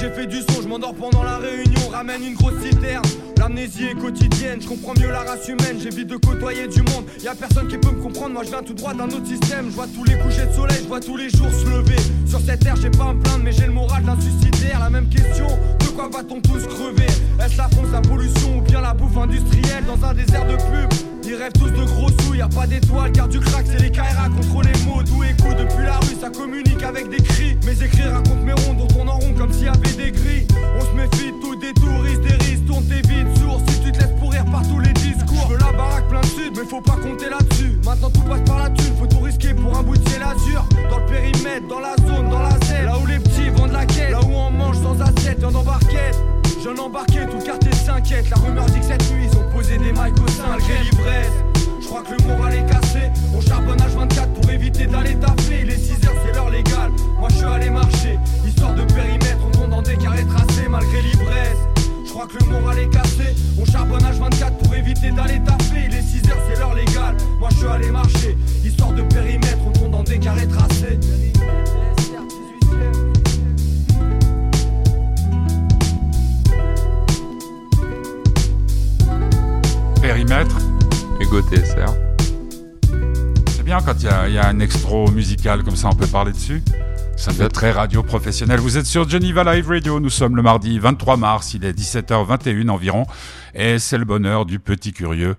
J'ai 0.00 0.10
fait 0.10 0.26
du 0.26 0.38
son, 0.38 0.62
je 0.62 0.68
m'endors 0.68 0.94
pendant 0.94 1.22
la 1.22 1.38
réunion. 1.38 1.88
Ramène 1.90 2.22
une 2.24 2.34
grosse 2.34 2.60
citerne. 2.62 3.04
L'amnésie 3.38 3.84
est 3.84 3.94
quotidienne, 3.94 4.60
je 4.60 4.68
comprends 4.68 4.94
mieux 4.98 5.10
la 5.10 5.20
race 5.20 5.48
humaine, 5.48 5.78
j'évite 5.80 6.08
de 6.08 6.16
côtoyer 6.16 6.66
du 6.66 6.82
monde. 6.82 7.04
Y 7.22 7.28
a 7.28 7.34
personne 7.34 7.68
qui 7.68 7.78
peut 7.78 7.90
me 7.90 8.02
comprendre, 8.02 8.34
moi 8.34 8.42
je 8.44 8.50
viens 8.50 8.62
tout 8.62 8.74
droit 8.74 8.94
d'un 8.94 9.06
autre 9.06 9.26
système. 9.26 9.66
Je 9.70 9.74
vois 9.74 9.86
tous 9.86 10.04
les 10.04 10.18
couchers 10.18 10.46
de 10.46 10.52
soleil, 10.52 10.78
je 10.82 10.88
vois 10.88 11.00
tous 11.00 11.16
les 11.16 11.30
jours 11.30 11.50
se 11.50 11.68
lever. 11.68 11.96
Sur 12.26 12.40
cette 12.40 12.60
terre, 12.60 12.76
j'ai 12.76 12.90
pas 12.90 13.04
à 13.04 13.14
me 13.14 13.22
plaindre, 13.22 13.44
mais 13.44 13.52
j'ai 13.52 13.66
le 13.66 13.72
moral 13.72 14.02
d'un 14.04 14.20
suicidaire. 14.20 14.80
La 14.80 14.90
même 14.90 15.08
question, 15.08 15.46
de 15.80 15.86
quoi 15.86 16.08
va-t-on 16.12 16.40
tous 16.40 16.66
crever? 16.66 17.06
Est-ce 17.40 17.56
la 17.56 17.68
France, 17.68 17.88
la 17.92 18.00
pollution 18.00 18.58
ou 18.58 18.60
bien 18.62 18.80
la 18.80 18.94
bouffe 18.94 19.16
industrielle? 19.16 19.84
Dans 19.86 20.04
un 20.04 20.14
désert 20.14 20.46
de 20.46 20.56
pub 20.56 21.07
Ils 21.28 21.34
rêvent 21.34 21.52
tous 21.52 21.68
de 21.68 21.84
gros 21.84 22.08
sous, 22.22 22.34
y 22.36 22.40
a 22.40 22.48
pas 22.48 22.66
d'étoiles, 22.66 23.12
car 23.12 23.28
du 23.28 23.38
crack, 23.38 23.66
c'est 23.66 23.82
les 23.82 23.90
KRA 23.90 24.30
contre 24.34 24.62
les 24.62 24.84
mots. 24.86 25.02
Tout 25.02 25.22
écoute 25.24 25.58
depuis 25.58 25.84
la 25.84 25.98
rue, 25.98 26.16
ça 26.18 26.30
communique 26.30 26.82
avec 26.82 27.10
des 27.10 27.22
cris. 27.22 27.58
Mes 27.66 27.82
écrits 27.84 28.08
racontent 28.08 28.42
mes 28.42 28.54
ronds, 28.54 28.72
dont 28.72 28.88
on 28.98 29.06
en 29.06 29.18
rond 29.18 29.34
comme 29.36 29.52
s'il 29.52 29.64
y 29.64 29.68
avait 29.68 29.92
des 29.92 30.10
grilles. 30.10 30.46
On 30.80 30.80
se 30.80 30.92
méfie 30.92 31.34
tout, 31.42 31.54
des 31.56 31.74
touristes, 31.74 32.22
des 32.22 32.44
risques, 32.46 32.64
tourne 32.66 32.84
tes 32.84 33.06
vides, 33.06 33.28
sourds. 33.42 33.60
Si 33.68 33.80
tu 33.82 33.92
te 33.92 33.98
laisses 33.98 34.18
pourrir 34.18 34.46
par 34.46 34.66
tous 34.66 34.80
les 34.80 34.92
discours, 34.94 35.48
je 35.48 35.52
veux 35.52 35.58
la 35.58 35.76
baraque 35.76 36.08
plein 36.08 36.22
de 36.22 36.26
sud, 36.26 36.56
mais 36.56 36.64
faut 36.64 36.80
pas 36.80 36.96
compter 36.96 37.28
là-dessus. 37.28 37.78
Maintenant 37.84 38.08
tout 38.08 38.22
passe 38.22 38.44
par 38.46 38.58
la 38.60 38.70
thune, 38.70 38.96
faut 38.98 39.06
tout 39.06 39.20
risquer 39.20 39.52
pour 39.52 39.76
un 39.76 39.82
bout 39.82 39.98
de 39.98 40.08
ciel 40.08 40.22
azur. 40.22 40.64
Dans 40.88 40.98
le 40.98 41.06
périmètre, 41.06 41.68
dans 41.68 41.80
la 41.80 41.94
zone, 42.06 42.30
dans 42.30 42.40
la 42.40 42.52
zone, 42.52 42.86
là 42.86 42.98
où 42.98 43.04
les 43.04 43.18
petits 43.18 43.50
vendent 43.50 43.72
la 43.72 43.84
quête, 43.84 44.12
là 44.12 44.20
où 44.22 44.32
on 44.32 44.50
mange 44.50 44.78
sans 44.78 44.98
assiette, 45.02 45.40
viande 45.40 45.56
embarquette. 45.56 46.16
Jeune 46.62 46.80
embarqué, 46.80 47.20
tout 47.30 47.38
le 47.38 47.44
quartier 47.44 47.72
s'inquiète. 47.72 48.30
La 48.30 48.36
rumeur 48.36 48.66
dit 48.66 48.80
que 48.80 48.86
cette 48.86 49.12
nuit 49.12 49.28
ils 49.30 49.38
ont 49.38 49.48
posé 49.50 49.78
des 49.78 49.92
mics 49.92 50.20
au 50.22 50.28
sein, 50.28 50.48
malgré 50.48 50.78
l'ivresse. 50.82 51.32
Je 51.80 51.86
crois 51.86 52.02
que 52.02 52.20
le 52.20 52.26
moral 52.26 52.54
est 52.54 52.66
cassé. 52.66 53.10
On 53.34 53.40
charbonne 53.40 53.78
H24 53.78 54.32
pour 54.40 54.50
éviter 54.50 54.86
d'aller 54.86 55.14
taffer. 55.14 55.60
Il 55.62 55.70
est 55.70 55.76
6h, 55.76 56.08
c'est 56.24 56.34
l'heure 56.34 56.50
légale. 56.50 56.90
Moi 57.18 57.28
je 57.30 57.36
suis 57.36 57.46
allé 57.46 57.70
marcher, 57.70 58.18
histoire 58.44 58.74
de 58.74 58.82
périmètre. 58.92 59.38
On 59.46 59.50
tombe 59.50 59.70
dans 59.70 59.82
des 59.82 59.96
carrés 59.96 60.26
tracés 60.26 60.68
malgré 60.68 61.00
l'ivresse. 61.02 61.58
Je 62.04 62.10
crois 62.10 62.26
que 62.26 62.38
le 62.42 62.50
moral 62.50 62.78
est 62.78 62.90
cassé. 62.90 63.34
On 63.60 63.64
charbonne 63.64 64.02
H24 64.02 64.56
pour 64.62 64.74
éviter 64.74 65.10
d'aller 65.12 65.40
taffer. 65.44 65.84
Il 65.86 65.94
est 65.94 66.00
6h, 66.00 66.32
y, 84.38 84.40
a- 84.40 84.48
un 84.48 84.60
extra 84.60 85.10
musical 85.12 85.62
comme 85.64 85.76
ça, 85.76 85.88
on 85.88 85.94
peut 85.94 86.06
parler 86.06 86.32
dessus. 86.32 86.62
Ça 87.16 87.32
fait 87.32 87.48
très 87.48 87.72
radio 87.72 88.02
professionnel. 88.04 88.60
Vous 88.60 88.78
êtes 88.78 88.86
sur 88.86 89.08
Geneva 89.08 89.42
Live 89.42 89.68
Radio. 89.68 89.98
Nous 89.98 90.10
sommes 90.10 90.36
le 90.36 90.42
mardi 90.42 90.78
23 90.78 91.16
mars. 91.16 91.52
Il 91.54 91.64
est 91.64 91.72
17h21 91.72 92.68
environ. 92.68 93.06
Et 93.54 93.78
c'est 93.80 93.98
le 93.98 94.04
bonheur 94.04 94.46
du 94.46 94.60
petit 94.60 94.92
curieux 94.92 95.34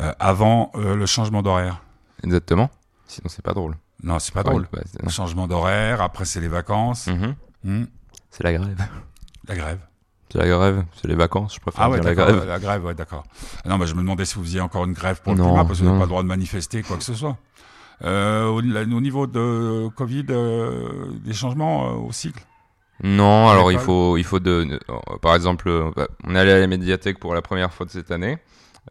euh, 0.00 0.12
avant 0.20 0.70
euh, 0.74 0.94
le 0.96 1.06
changement 1.06 1.42
d'horaire. 1.42 1.80
Exactement. 2.22 2.68
Sinon, 3.06 3.28
c'est 3.30 3.42
pas 3.42 3.54
drôle. 3.54 3.74
Non, 4.02 4.18
c'est 4.18 4.34
pas 4.34 4.42
drôle. 4.42 4.62
Ouais, 4.74 4.82
bah, 4.94 5.00
Le 5.02 5.08
changement 5.08 5.48
d'horaire, 5.48 6.02
après 6.02 6.26
c'est 6.26 6.40
les 6.40 6.48
vacances. 6.48 7.06
Mhm. 7.06 7.34
Hmm, 7.64 7.84
C'est 8.30 8.44
la 8.44 8.52
grève. 8.52 8.76
La 9.48 9.56
grève. 9.56 9.78
C'est 10.30 10.38
la 10.38 10.46
grève, 10.46 10.84
c'est 11.00 11.08
les 11.08 11.14
vacances, 11.14 11.54
je 11.54 11.60
préfère 11.60 11.84
Ah 11.84 11.88
ouais, 11.90 12.00
dire 12.00 12.10
la 12.10 12.14
grève. 12.14 12.44
La 12.46 12.58
grève, 12.58 12.84
ouais, 12.84 12.94
d'accord. 12.94 13.24
Non, 13.64 13.78
mais 13.78 13.86
je 13.86 13.94
me 13.94 14.00
demandais 14.02 14.26
si 14.26 14.34
vous 14.34 14.44
faisiez 14.44 14.60
encore 14.60 14.84
une 14.84 14.92
grève 14.92 15.22
pour 15.22 15.32
le 15.32 15.38
Non, 15.38 15.46
climat, 15.46 15.64
parce 15.64 15.78
que 15.78 15.84
vous 15.84 15.84
n'avez 15.86 15.94
non. 15.94 16.00
pas 16.00 16.04
le 16.04 16.10
droit 16.10 16.22
de 16.22 16.28
manifester, 16.28 16.82
quoi 16.82 16.98
que 16.98 17.02
ce 17.02 17.14
soit. 17.14 17.38
Euh, 18.04 18.46
au, 18.46 18.62
niveau 18.62 19.26
de 19.26 19.88
Covid, 19.88 20.26
euh, 20.30 21.10
des 21.24 21.34
changements 21.34 21.88
euh, 21.88 21.94
au 21.96 22.12
cycle 22.12 22.44
Non, 23.02 23.48
alors 23.48 23.72
il 23.72 23.78
faut, 23.78 24.16
il 24.16 24.24
faut 24.24 24.38
de, 24.38 24.78
par 25.20 25.34
exemple, 25.34 25.90
bah, 25.96 26.06
on 26.24 26.34
est 26.34 26.38
allé 26.38 26.52
à 26.52 26.58
la 26.58 26.66
médiathèque 26.66 27.18
pour 27.18 27.34
la 27.34 27.42
première 27.42 27.72
fois 27.72 27.86
de 27.86 27.90
cette 27.90 28.10
année. 28.10 28.38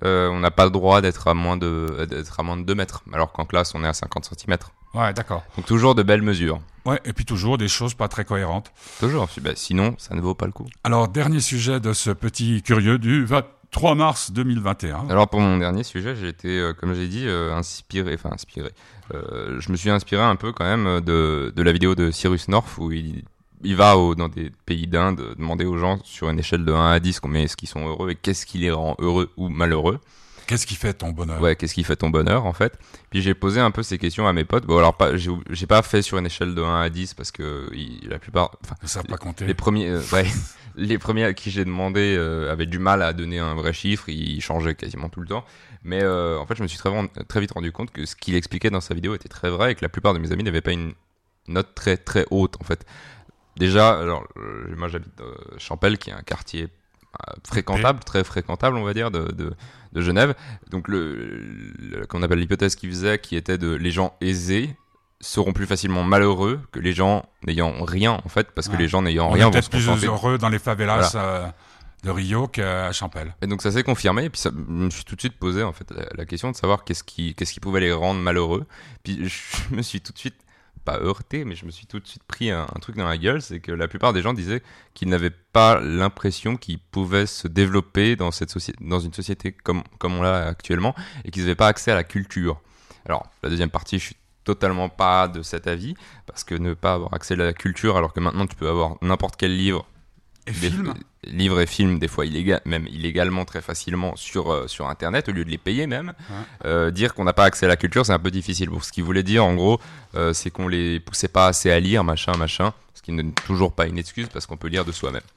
Euh, 0.04 0.30
on 0.30 0.40
n'a 0.40 0.52
pas 0.52 0.66
le 0.66 0.72
droit 0.72 1.02
d'être 1.02 1.28
à 1.28 1.34
moins 1.34 1.58
de, 1.58 2.06
d'être 2.10 2.40
à 2.40 2.44
moins 2.44 2.58
de 2.58 2.64
2 2.64 2.76
mètres, 2.76 3.04
alors 3.14 3.32
qu'en 3.32 3.46
classe 3.46 3.74
on 3.74 3.84
est 3.84 3.88
à 3.88 3.94
50 3.94 4.26
cm. 4.26 4.58
Ouais, 4.94 5.14
d'accord. 5.14 5.44
Donc 5.56 5.66
toujours 5.66 5.96
de 5.96 6.04
belles 6.04 6.22
mesures. 6.22 6.60
Ouais, 6.86 7.02
et 7.04 7.14
puis 7.14 7.26
toujours 7.26 7.58
des 7.58 7.68
choses 7.68 7.94
pas 7.94 8.08
très 8.08 8.24
cohérentes. 8.24 8.72
Toujours. 9.00 9.28
Bah, 9.42 9.52
sinon, 9.56 9.96
ça 9.98 10.16
ne 10.16 10.22
vaut 10.22 10.36
pas 10.36 10.46
le 10.46 10.54
coup. 10.54 10.68
Alors, 10.86 11.10
dernier 11.10 11.42
sujet 11.42 11.82
de 11.82 11.92
ce 11.92 12.12
petit 12.12 12.62
curieux 12.62 12.98
du 12.98 13.26
23 13.74 13.96
mars 13.96 14.32
2021. 14.32 15.08
Alors 15.10 15.28
pour 15.28 15.40
mon 15.42 15.58
dernier 15.58 15.84
sujet, 15.84 16.16
j'ai 16.16 16.30
été, 16.30 16.60
euh, 16.60 16.74
comme 16.74 16.94
j'ai 16.94 17.08
dit, 17.08 17.28
euh, 17.28 17.54
inspiré, 17.54 18.14
enfin 18.16 18.30
inspiré. 18.34 18.72
Euh, 19.14 19.58
je 19.60 19.72
me 19.72 19.78
suis 19.78 19.90
inspiré 19.90 20.24
un 20.24 20.36
peu 20.36 20.52
quand 20.54 20.66
même 20.66 21.02
de, 21.02 21.52
de 21.56 21.62
la 21.64 21.72
vidéo 21.72 21.94
de 21.96 22.10
Cyrus 22.12 22.48
North 22.48 22.78
où 22.78 22.92
il, 22.92 23.24
il 23.64 23.76
va 23.76 23.98
au- 23.98 24.16
dans 24.16 24.30
des 24.30 24.52
pays 24.66 24.88
d'Inde 24.88 25.36
demander 25.38 25.66
aux 25.66 25.78
gens 25.78 26.00
sur 26.04 26.30
une 26.30 26.40
échelle 26.40 26.66
de 26.66 26.72
1 26.74 26.92
à 26.92 27.00
10 27.00 27.20
combien 27.20 27.42
est-ce 27.42 27.58
qu'ils 27.58 27.70
sont 27.70 27.86
heureux 27.88 28.12
et 28.12 28.16
qu'est-ce 28.16 28.46
qui 28.46 28.58
les 28.58 28.72
rend 28.72 28.96
heureux 29.00 29.32
ou 29.38 29.50
malheureux. 29.50 30.00
Qu'est-ce 30.48 30.66
qui 30.66 30.76
fait 30.76 30.94
ton 30.94 31.10
bonheur? 31.12 31.42
Ouais, 31.42 31.58
qu'est-ce 31.58 31.74
qui 31.74 31.84
fait 31.84 31.98
ton 31.98 32.10
bonheur 32.10 32.46
en 32.46 32.54
fait. 32.54 32.80
Puis 33.10 33.22
j'ai 33.22 33.34
posé 33.34 33.60
un 33.60 33.70
peu 33.70 33.84
ces 33.84 33.98
questions 33.98 34.28
à 34.30 34.34
mes 34.34 34.46
potes. 34.46 34.66
Bon 34.66 34.78
alors 34.78 34.96
pas, 34.96 35.12
j'ai 35.18 35.68
pas 35.68 35.82
fait 35.82 36.02
sur 36.02 36.18
une 36.18 36.26
échelle 36.26 36.56
de 36.56 36.62
1 36.64 36.80
à 36.84 36.90
10 36.90 37.14
parce 37.16 37.32
que 37.32 37.70
il- 37.74 38.08
la 38.10 38.18
plupart, 38.18 38.52
enfin 38.64 38.76
Ils 38.82 38.88
savent 38.88 39.04
pas 39.04 39.18
compter. 39.18 39.46
les 39.46 39.54
premiers, 39.54 39.90
euh, 39.90 40.02
ouais, 40.14 40.26
les 40.78 40.98
premiers 40.98 41.26
à 41.26 41.34
qui 41.34 41.52
j'ai 41.52 41.66
demandé 41.66 42.16
euh, 42.18 42.52
avaient 42.52 42.66
du 42.68 42.80
mal 42.80 43.02
à 43.02 43.12
donner 43.12 43.40
un 43.40 43.56
vrai 43.56 43.74
chiffre, 43.74 44.08
ils 44.10 44.40
changeaient 44.42 44.76
quasiment 44.76 45.10
tout 45.10 45.20
le 45.20 45.28
temps. 45.28 45.44
Mais 45.84 46.02
euh, 46.04 46.40
en 46.40 46.46
fait, 46.46 46.56
je 46.56 46.64
me 46.64 46.68
suis 46.68 46.78
très, 46.78 47.40
vite 47.40 47.52
rendu 47.52 47.72
compte 47.72 47.92
que 47.92 48.06
ce 48.06 48.16
qu'il 48.16 48.36
expliquait 48.36 48.70
dans 48.70 48.82
sa 48.82 48.94
vidéo 48.94 49.16
était 49.16 49.30
très 49.30 49.50
vrai 49.50 49.72
et 49.72 49.76
que 49.76 49.84
la 49.84 49.90
plupart 49.90 50.14
de 50.14 50.20
mes 50.20 50.32
amis 50.32 50.44
n'avaient 50.44 50.62
pas 50.62 50.72
une 50.72 50.94
note 51.48 51.74
très 51.76 51.98
très 51.98 52.26
haute 52.30 52.56
en 52.60 52.64
fait. 52.64 52.86
Déjà, 53.58 54.00
alors 54.00 54.28
euh, 54.38 54.74
moi 54.78 54.88
j'habite 54.88 55.20
Champel, 55.58 55.98
qui 55.98 56.10
est 56.10 56.14
un 56.14 56.22
quartier 56.22 56.64
euh, 56.64 57.34
fréquentable, 57.46 58.02
très 58.04 58.24
fréquentable, 58.24 58.78
on 58.78 58.84
va 58.84 58.94
dire, 58.94 59.12
de, 59.12 59.32
de, 59.32 59.54
de 59.94 60.02
Genève. 60.02 60.36
Donc 60.70 60.88
le, 60.88 61.40
le- 61.80 62.06
qu'on 62.06 62.22
appelle 62.22 62.40
l'hypothèse 62.40 62.76
qu'il 62.76 62.90
faisait, 62.90 63.18
qui 63.18 63.36
était 63.36 63.58
de 63.58 63.74
les 63.74 63.92
gens 63.92 64.16
aisés 64.22 64.76
seront 65.20 65.52
plus 65.54 65.66
facilement 65.66 66.04
malheureux 66.04 66.60
que 66.72 66.80
les 66.80 66.94
gens 66.94 67.26
n'ayant 67.46 67.74
rien 67.84 68.20
en 68.24 68.30
fait, 68.30 68.52
parce 68.52 68.68
que 68.68 68.74
Ouais. 68.74 68.80
les 68.80 68.88
gens 68.88 69.02
n'ayant 69.02 69.30
rien 69.30 69.46
vont 69.46 69.52
peut-être 69.52 69.70
plus 69.70 69.86
contenter. 69.86 70.06
heureux 70.08 70.38
dans 70.38 70.50
les 70.50 70.60
favelas 70.60 71.14
euh, 71.16 71.48
de 72.04 72.12
Rio 72.12 72.48
qu'à 72.48 72.92
Champel. 72.92 73.36
Et 73.42 73.48
donc 73.48 73.62
ça 73.62 73.72
s'est 73.72 73.84
confirmé, 73.84 74.26
et 74.26 74.30
puis 74.30 74.40
ça, 74.40 74.52
je 74.54 74.72
me 74.72 74.90
suis 74.92 75.04
tout 75.04 75.16
de 75.16 75.22
suite 75.22 75.38
posé 75.40 75.64
en 75.64 75.74
fait 75.74 75.90
la, 75.92 76.06
la 76.16 76.26
question 76.26 76.52
de 76.52 76.56
savoir 76.56 76.84
qu'est-ce 76.84 77.04
qui, 77.04 77.34
qu'est-ce 77.36 77.54
qui 77.54 77.60
pouvait 77.60 77.80
les 77.80 77.92
rendre 77.94 78.20
malheureux. 78.20 78.66
Puis 79.04 79.28
je 79.70 79.76
me 79.76 79.82
suis 79.82 80.02
tout 80.02 80.14
de 80.14 80.18
suite, 80.20 80.36
pas 80.86 81.00
heurté, 81.00 81.44
mais 81.44 81.56
je 81.56 81.66
me 81.66 81.72
suis 81.72 81.86
tout 81.88 82.00
de 82.00 82.08
suite 82.08 82.24
pris 82.24 82.50
un, 82.52 82.62
un 82.74 82.80
truc 82.80 82.96
dans 82.96 83.08
la 83.10 83.18
gueule, 83.18 83.42
c'est 83.42 83.60
que 83.60 83.72
la 83.74 83.88
plupart 83.90 84.14
des 84.14 84.22
gens 84.22 84.34
disaient 84.34 84.62
qu'ils 84.94 85.10
n'avaient 85.10 85.32
pas 85.52 85.82
l'impression 85.82 86.56
qu'ils 86.56 86.80
pouvaient 86.80 87.26
se 87.26 87.48
développer 87.50 88.16
dans, 88.16 88.32
cette 88.32 88.52
société, 88.52 88.78
dans 88.86 89.00
une 89.00 89.12
société 89.14 89.52
comme, 89.52 89.84
comme 89.98 90.16
on 90.16 90.22
l'a 90.22 90.46
actuellement, 90.48 90.96
et 91.26 91.32
qu'ils 91.32 91.42
n'avaient 91.42 91.56
pas 91.56 91.68
accès 91.68 91.92
à 91.92 91.96
la 91.96 92.06
culture. 92.06 92.62
Alors 93.06 93.26
la 93.44 93.50
deuxième 93.50 93.70
partie, 93.72 94.00
je 94.00 94.06
suis 94.06 94.16
totalement 94.52 94.90
pas 94.90 95.28
de 95.28 95.42
cet 95.44 95.68
avis, 95.68 95.94
parce 96.26 96.44
que 96.44 96.56
ne 96.56 96.74
pas 96.74 96.94
avoir 96.94 97.14
accès 97.14 97.34
à 97.34 97.38
la 97.38 97.54
culture 97.54 97.98
alors 97.98 98.14
que 98.14 98.20
maintenant 98.22 98.48
tu 98.48 98.56
peux 98.56 98.70
avoir 98.70 98.96
n'importe 99.02 99.36
quel 99.38 99.56
livre 99.56 99.86
Et 100.48 100.52
des- 100.52 100.70
film 100.72 100.94
livres 101.24 101.60
et 101.60 101.66
films, 101.68 102.00
des 102.00 102.08
fois 102.08 102.26
illégal, 102.26 102.62
même 102.64 102.88
illégalement 102.88 103.44
très 103.44 103.62
facilement 103.62 104.16
sur, 104.16 104.50
euh, 104.50 104.68
sur 104.68 104.88
Internet, 104.88 105.28
au 105.28 105.34
lieu 105.34 105.44
de 105.44 105.50
les 105.50 105.58
payer 105.58 105.86
même. 105.88 106.14
Euh, 106.64 106.90
dire 106.90 107.14
qu'on 107.14 107.26
n'a 107.26 107.34
pas 107.34 107.44
accès 107.44 107.66
à 107.66 107.70
la 107.70 107.76
culture, 107.76 108.06
c'est 108.06 108.14
un 108.14 108.20
peu 108.28 108.32
difficile. 108.32 108.70
Pour 108.70 108.86
ce 108.86 108.94
qu'il 108.94 109.04
voulait 109.04 109.24
dire, 109.24 109.44
en 109.44 109.54
gros, 109.56 109.82
euh, 110.16 110.32
c'est 110.32 110.50
qu'on 110.50 110.70
les 110.70 111.02
poussait 111.02 111.28
pas 111.28 111.48
assez 111.48 111.70
à 111.70 111.80
lire, 111.82 112.06
machin, 112.06 112.32
machin, 112.38 112.72
ce 112.94 113.02
qui 113.02 113.12
n'est 113.12 113.30
toujours 113.46 113.74
pas 113.74 113.88
une 113.88 113.98
excuse 113.98 114.30
parce 114.32 114.46
qu'on 114.46 114.56
peut 114.56 114.70
lire 114.70 114.86
de 114.86 114.94
soi-même. 114.94 115.28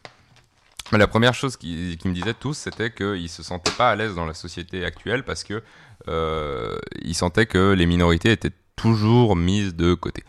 Mais 0.93 0.99
la 0.99 1.09
première 1.09 1.35
chose 1.35 1.57
qu'ils 1.57 1.99
me 2.05 2.13
disaient 2.15 2.35
tous, 2.45 2.55
c'était 2.55 2.93
qu'ils 2.93 3.29
se 3.29 3.43
sentaient 3.43 3.73
pas 3.77 3.91
à 3.91 3.97
l'aise 3.97 4.15
dans 4.15 4.27
la 4.27 4.35
société 4.35 4.85
actuelle 4.85 5.25
parce 5.25 5.43
que 5.43 5.61
ils 7.03 7.15
sentaient 7.15 7.47
que 7.47 7.73
les 7.73 7.87
minorités 7.87 8.33
étaient 8.33 8.53
toujours 8.81 9.37
mises 9.37 9.75
de 9.75 9.95
côté. 9.95 10.25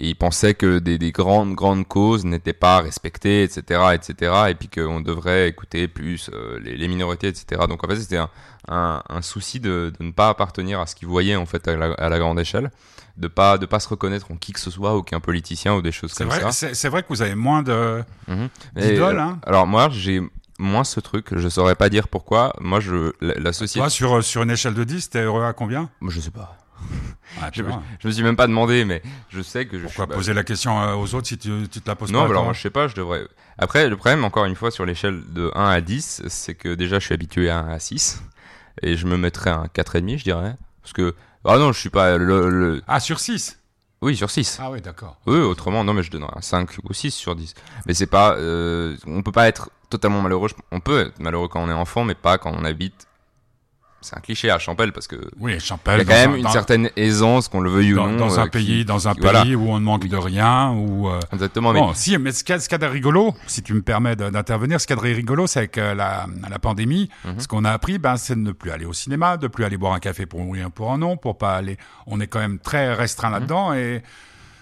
Et 0.00 0.08
ils 0.08 0.16
pensaient 0.16 0.54
que 0.54 0.78
des, 0.78 0.98
des 0.98 1.12
grandes, 1.12 1.54
grandes 1.54 1.86
causes 1.86 2.24
n'étaient 2.24 2.54
pas 2.54 2.80
respectées, 2.80 3.42
etc., 3.44 3.80
etc., 3.94 4.32
et 4.48 4.54
puis 4.54 4.68
qu'on 4.68 5.00
devrait 5.00 5.48
écouter 5.48 5.86
plus 5.86 6.30
euh, 6.32 6.58
les, 6.60 6.76
les 6.76 6.88
minorités, 6.88 7.28
etc. 7.28 7.62
Donc 7.68 7.84
en 7.84 7.88
fait, 7.88 7.96
c'était 7.96 8.16
un, 8.16 8.30
un, 8.68 9.02
un 9.08 9.22
souci 9.22 9.60
de, 9.60 9.92
de 9.96 10.04
ne 10.04 10.10
pas 10.10 10.30
appartenir 10.30 10.80
à 10.80 10.86
ce 10.86 10.94
qu'ils 10.96 11.08
voyaient 11.08 11.36
en 11.36 11.46
fait 11.46 11.68
à 11.68 11.76
la, 11.76 11.92
à 11.92 12.08
la 12.08 12.18
grande 12.18 12.40
échelle, 12.40 12.70
de 13.18 13.28
pas 13.28 13.58
de 13.58 13.66
pas 13.66 13.78
se 13.80 13.88
reconnaître 13.88 14.30
en 14.32 14.36
qui 14.36 14.52
que 14.52 14.60
ce 14.60 14.70
soit, 14.70 14.94
aucun 14.94 15.20
politicien 15.20 15.74
ou 15.74 15.82
des 15.82 15.92
choses 15.92 16.14
comme 16.14 16.28
vrai, 16.28 16.50
ça. 16.50 16.74
c'est 16.74 16.88
vrai 16.88 17.02
que 17.02 17.08
vous 17.10 17.22
avez 17.22 17.34
moins 17.34 17.62
de. 17.62 18.02
Mhm. 18.28 18.48
Et, 18.76 18.92
D'idole, 18.92 19.18
euh, 19.18 19.22
hein. 19.22 19.40
Alors 19.44 19.66
moi, 19.66 19.88
j'ai 19.90 20.22
moins 20.58 20.84
ce 20.84 21.00
truc, 21.00 21.36
je 21.36 21.48
saurais 21.48 21.74
pas 21.76 21.90
dire 21.90 22.08
pourquoi. 22.08 22.54
Moi, 22.60 22.80
je 22.80 23.12
la, 23.20 23.34
la 23.34 23.52
société, 23.52 23.80
Toi, 23.80 23.90
sur, 23.90 24.24
sur 24.24 24.42
une 24.42 24.50
échelle 24.50 24.74
de 24.74 24.84
10, 24.84 25.10
t'es 25.10 25.20
heureux 25.22 25.44
à 25.44 25.52
combien? 25.52 25.90
Je 26.08 26.18
sais 26.18 26.30
pas. 26.30 26.56
Ah, 27.40 27.50
Je, 27.52 27.62
je 28.00 28.08
me 28.08 28.12
suis 28.12 28.22
même 28.22 28.36
pas 28.36 28.46
demandé, 28.46 28.84
mais 28.84 29.02
je 29.30 29.40
sais 29.40 29.66
que 29.66 29.78
je 29.78 29.84
Pourquoi 29.84 30.04
suis 30.06 30.14
poser 30.14 30.34
la 30.34 30.44
question 30.44 30.80
euh, 30.82 30.94
aux 30.94 31.14
autres 31.14 31.26
si 31.28 31.38
tu, 31.38 31.50
tu 31.70 31.80
te 31.80 31.88
la 31.88 31.96
poses 31.96 32.12
Non, 32.12 32.20
pas 32.20 32.24
bah 32.26 32.30
alors 32.32 32.44
moi 32.44 32.52
je 32.52 32.60
sais 32.60 32.70
pas, 32.70 32.88
je 32.88 32.94
devrais. 32.94 33.26
Après, 33.58 33.88
le 33.88 33.96
problème, 33.96 34.24
encore 34.24 34.44
une 34.44 34.54
fois, 34.54 34.70
sur 34.70 34.84
l'échelle 34.84 35.22
de 35.32 35.50
1 35.54 35.64
à 35.68 35.80
10, 35.80 36.22
c'est 36.28 36.54
que 36.54 36.74
déjà 36.74 36.98
je 36.98 37.04
suis 37.06 37.14
habitué 37.14 37.48
à 37.50 37.58
1 37.60 37.68
à 37.72 37.78
6. 37.78 38.22
Et 38.82 38.96
je 38.96 39.06
me 39.06 39.16
mettrais 39.16 39.50
à 39.50 39.56
un 39.58 39.66
4,5, 39.66 40.18
je 40.18 40.24
dirais. 40.24 40.54
Parce 40.82 40.92
que. 40.92 41.14
Ah 41.44 41.58
non, 41.58 41.72
je 41.72 41.78
suis 41.80 41.90
pas. 41.90 42.16
Le, 42.18 42.48
le- 42.48 42.82
Ah, 42.88 43.00
sur 43.00 43.18
6 43.20 43.58
Oui, 44.00 44.16
sur 44.16 44.30
6. 44.30 44.58
Ah 44.60 44.70
oui, 44.70 44.80
d'accord. 44.80 45.16
Oui, 45.26 45.38
autrement, 45.38 45.84
non, 45.84 45.92
mais 45.94 46.02
je 46.02 46.10
donnerais 46.10 46.32
un 46.36 46.40
5 46.40 46.70
ou 46.84 46.92
6 46.92 47.10
sur 47.12 47.34
10. 47.36 47.54
Mais 47.86 47.94
c'est 47.94 48.06
pas. 48.06 48.36
euh, 48.36 48.96
on 49.06 49.22
peut 49.22 49.32
pas 49.32 49.48
être 49.48 49.70
totalement 49.90 50.22
malheureux. 50.22 50.48
On 50.70 50.80
peut 50.80 51.00
être 51.00 51.20
malheureux 51.20 51.48
quand 51.48 51.62
on 51.62 51.68
est 51.68 51.74
enfant, 51.74 52.04
mais 52.04 52.14
pas 52.14 52.38
quand 52.38 52.52
on 52.54 52.64
habite 52.64 53.06
c'est 54.02 54.16
un 54.16 54.20
cliché 54.20 54.50
à 54.50 54.58
Champel 54.58 54.92
parce 54.92 55.06
que 55.06 55.16
Oui, 55.40 55.52
il 55.52 55.56
y 55.56 55.60
Champel. 55.60 56.00
a 56.00 56.04
quand 56.04 56.10
même 56.12 56.32
un- 56.32 56.36
une 56.36 56.42
dans- 56.42 56.50
certaine 56.50 56.90
aisance, 56.96 57.48
qu'on 57.48 57.60
le 57.60 57.70
veuille 57.70 57.94
dans, 57.94 58.06
ou 58.06 58.10
non. 58.10 58.16
dans 58.18 58.38
un 58.38 58.42
euh, 58.42 58.44
qui- 58.46 58.50
pays, 58.50 58.84
dans 58.84 59.08
un 59.08 59.14
qui- 59.14 59.20
pays 59.20 59.30
voilà. 59.30 59.56
où 59.56 59.68
on 59.70 59.78
ne 59.80 59.84
manque 59.84 60.06
de 60.08 60.16
rien, 60.16 60.70
où 60.72 61.08
euh, 61.08 61.18
Exactement, 61.32 61.72
mais 61.72 61.80
Bon, 61.80 61.94
si, 61.94 62.16
mais 62.18 62.32
ce 62.32 62.44
qu'il 62.44 62.54
y 62.54 62.74
a, 62.74 62.78
de 62.78 62.86
rigolo, 62.86 63.34
si 63.46 63.62
tu 63.62 63.74
me 63.74 63.82
permets 63.82 64.16
d'intervenir, 64.16 64.80
ce 64.80 64.86
qu'il 64.86 64.96
y 64.96 64.98
a 64.98 65.02
de 65.02 65.06
rigolo, 65.16 65.46
c'est 65.46 65.60
avec 65.60 65.78
euh, 65.78 65.94
la, 65.94 66.26
la 66.50 66.58
pandémie, 66.58 67.08
Mhm. 67.24 67.40
ce 67.40 67.48
qu'on 67.48 67.64
a 67.64 67.70
appris, 67.70 67.98
ben, 67.98 68.16
c'est 68.16 68.34
de 68.34 68.40
ne 68.40 68.52
plus 68.52 68.70
aller 68.70 68.84
au 68.84 68.92
cinéma, 68.92 69.36
de 69.36 69.46
plus 69.48 69.64
aller 69.64 69.76
boire 69.76 69.92
un 69.94 70.00
café 70.00 70.26
pour 70.26 70.40
oui, 70.40 70.60
pour 70.74 70.92
un 70.92 70.98
non, 70.98 71.16
pour 71.16 71.38
pas 71.38 71.54
aller. 71.56 71.76
On 72.06 72.20
est 72.20 72.26
quand 72.26 72.40
même 72.40 72.58
très 72.58 72.92
restreint 72.94 73.28
Mhm. 73.28 73.34
là-dedans 73.34 73.72
et 73.74 74.02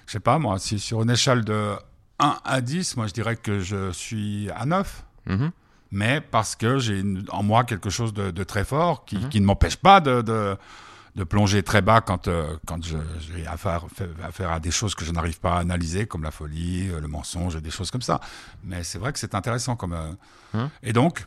je 0.07 0.13
sais 0.13 0.21
pas 0.21 0.39
moi, 0.39 0.59
si 0.59 0.79
sur 0.79 1.03
une 1.03 1.11
échelle 1.11 1.45
de 1.45 1.73
1 2.19 2.37
à 2.45 2.61
10, 2.61 2.97
moi 2.97 3.07
je 3.07 3.13
dirais 3.15 3.37
que 3.37 3.61
je 3.61 3.93
suis 3.93 4.49
à 4.57 4.67
9. 4.67 5.05
Mhm. 5.27 5.51
Mais 5.93 6.21
parce 6.21 6.55
que 6.57 6.79
j'ai 6.79 7.03
en 7.31 7.43
moi 7.43 7.65
quelque 7.65 7.91
chose 7.91 8.13
de, 8.15 8.31
de 8.31 8.45
très 8.45 8.65
fort 8.65 9.05
qui, 9.05 9.17
Mhm. 9.17 9.29
qui 9.29 9.41
ne 9.41 9.47
m'empêche 9.47 9.77
pas 9.77 10.01
de, 10.01 10.23
de, 10.23 10.57
de 11.17 11.25
plonger 11.25 11.63
très 11.65 11.83
bas 11.83 12.01
quand, 12.01 12.29
euh, 12.29 12.57
quand 12.67 12.79
j'ai 12.85 13.45
affaire, 13.47 13.85
affaire 14.23 14.51
à 14.53 14.61
des 14.61 14.71
choses 14.71 14.95
que 14.95 15.05
je 15.05 15.11
n'arrive 15.11 15.41
pas 15.41 15.55
à 15.57 15.59
analyser, 15.61 16.07
comme 16.07 16.23
la 16.23 16.31
folie, 16.31 16.89
euh, 16.91 17.01
le 17.01 17.09
mensonge, 17.09 17.57
et 17.57 17.61
des 17.61 17.71
choses 17.73 17.91
comme 17.91 18.03
ça. 18.03 18.21
Mais 18.63 18.85
c'est 18.85 18.99
vrai 18.99 19.13
que 19.13 19.19
c'est 19.19 19.35
intéressant. 19.35 19.75
comme 19.77 19.93
euh, 19.95 20.13
Mhm. 20.55 20.71
Et 20.83 20.93
donc, 20.93 21.27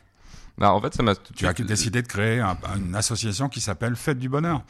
Bah, 0.57 0.71
en 0.71 0.79
fait, 0.79 0.93
ça 0.93 1.03
tu 1.35 1.47
as 1.47 1.53
décidé 1.53 2.03
de 2.03 2.07
créer 2.07 2.39
un- 2.39 2.55
une 2.77 2.93
association 2.95 3.49
qui 3.49 3.59
s'appelle 3.59 3.95
Fête 3.95 4.19
du 4.19 4.29
Bonheur. 4.29 4.61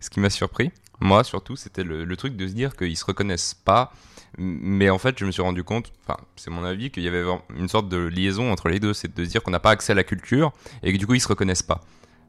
Ce 0.00 0.10
qui 0.10 0.18
m'a 0.18 0.28
surpris, 0.28 0.72
moi 1.00 1.22
surtout, 1.22 1.54
c'était 1.54 1.84
le, 1.84 2.04
le 2.04 2.16
truc 2.16 2.36
de 2.36 2.48
se 2.48 2.52
dire 2.52 2.74
qu'ils 2.76 2.96
se 2.96 3.04
reconnaissent 3.04 3.54
pas. 3.54 3.92
Mais 4.38 4.90
en 4.90 4.98
fait, 4.98 5.18
je 5.18 5.24
me 5.24 5.30
suis 5.30 5.42
rendu 5.42 5.64
compte, 5.64 5.92
enfin, 6.04 6.18
c'est 6.36 6.50
mon 6.50 6.64
avis, 6.64 6.90
qu'il 6.90 7.02
y 7.02 7.08
avait 7.08 7.24
une 7.56 7.68
sorte 7.68 7.88
de 7.88 7.98
liaison 7.98 8.50
entre 8.50 8.68
les 8.68 8.80
deux. 8.80 8.92
C'est 8.92 9.14
de 9.14 9.24
dire 9.24 9.42
qu'on 9.42 9.50
n'a 9.50 9.60
pas 9.60 9.70
accès 9.70 9.92
à 9.92 9.96
la 9.96 10.04
culture 10.04 10.52
et 10.82 10.92
que 10.92 10.98
du 10.98 11.06
coup, 11.06 11.14
ils 11.14 11.20
se 11.20 11.28
reconnaissent 11.28 11.62
pas. 11.62 11.80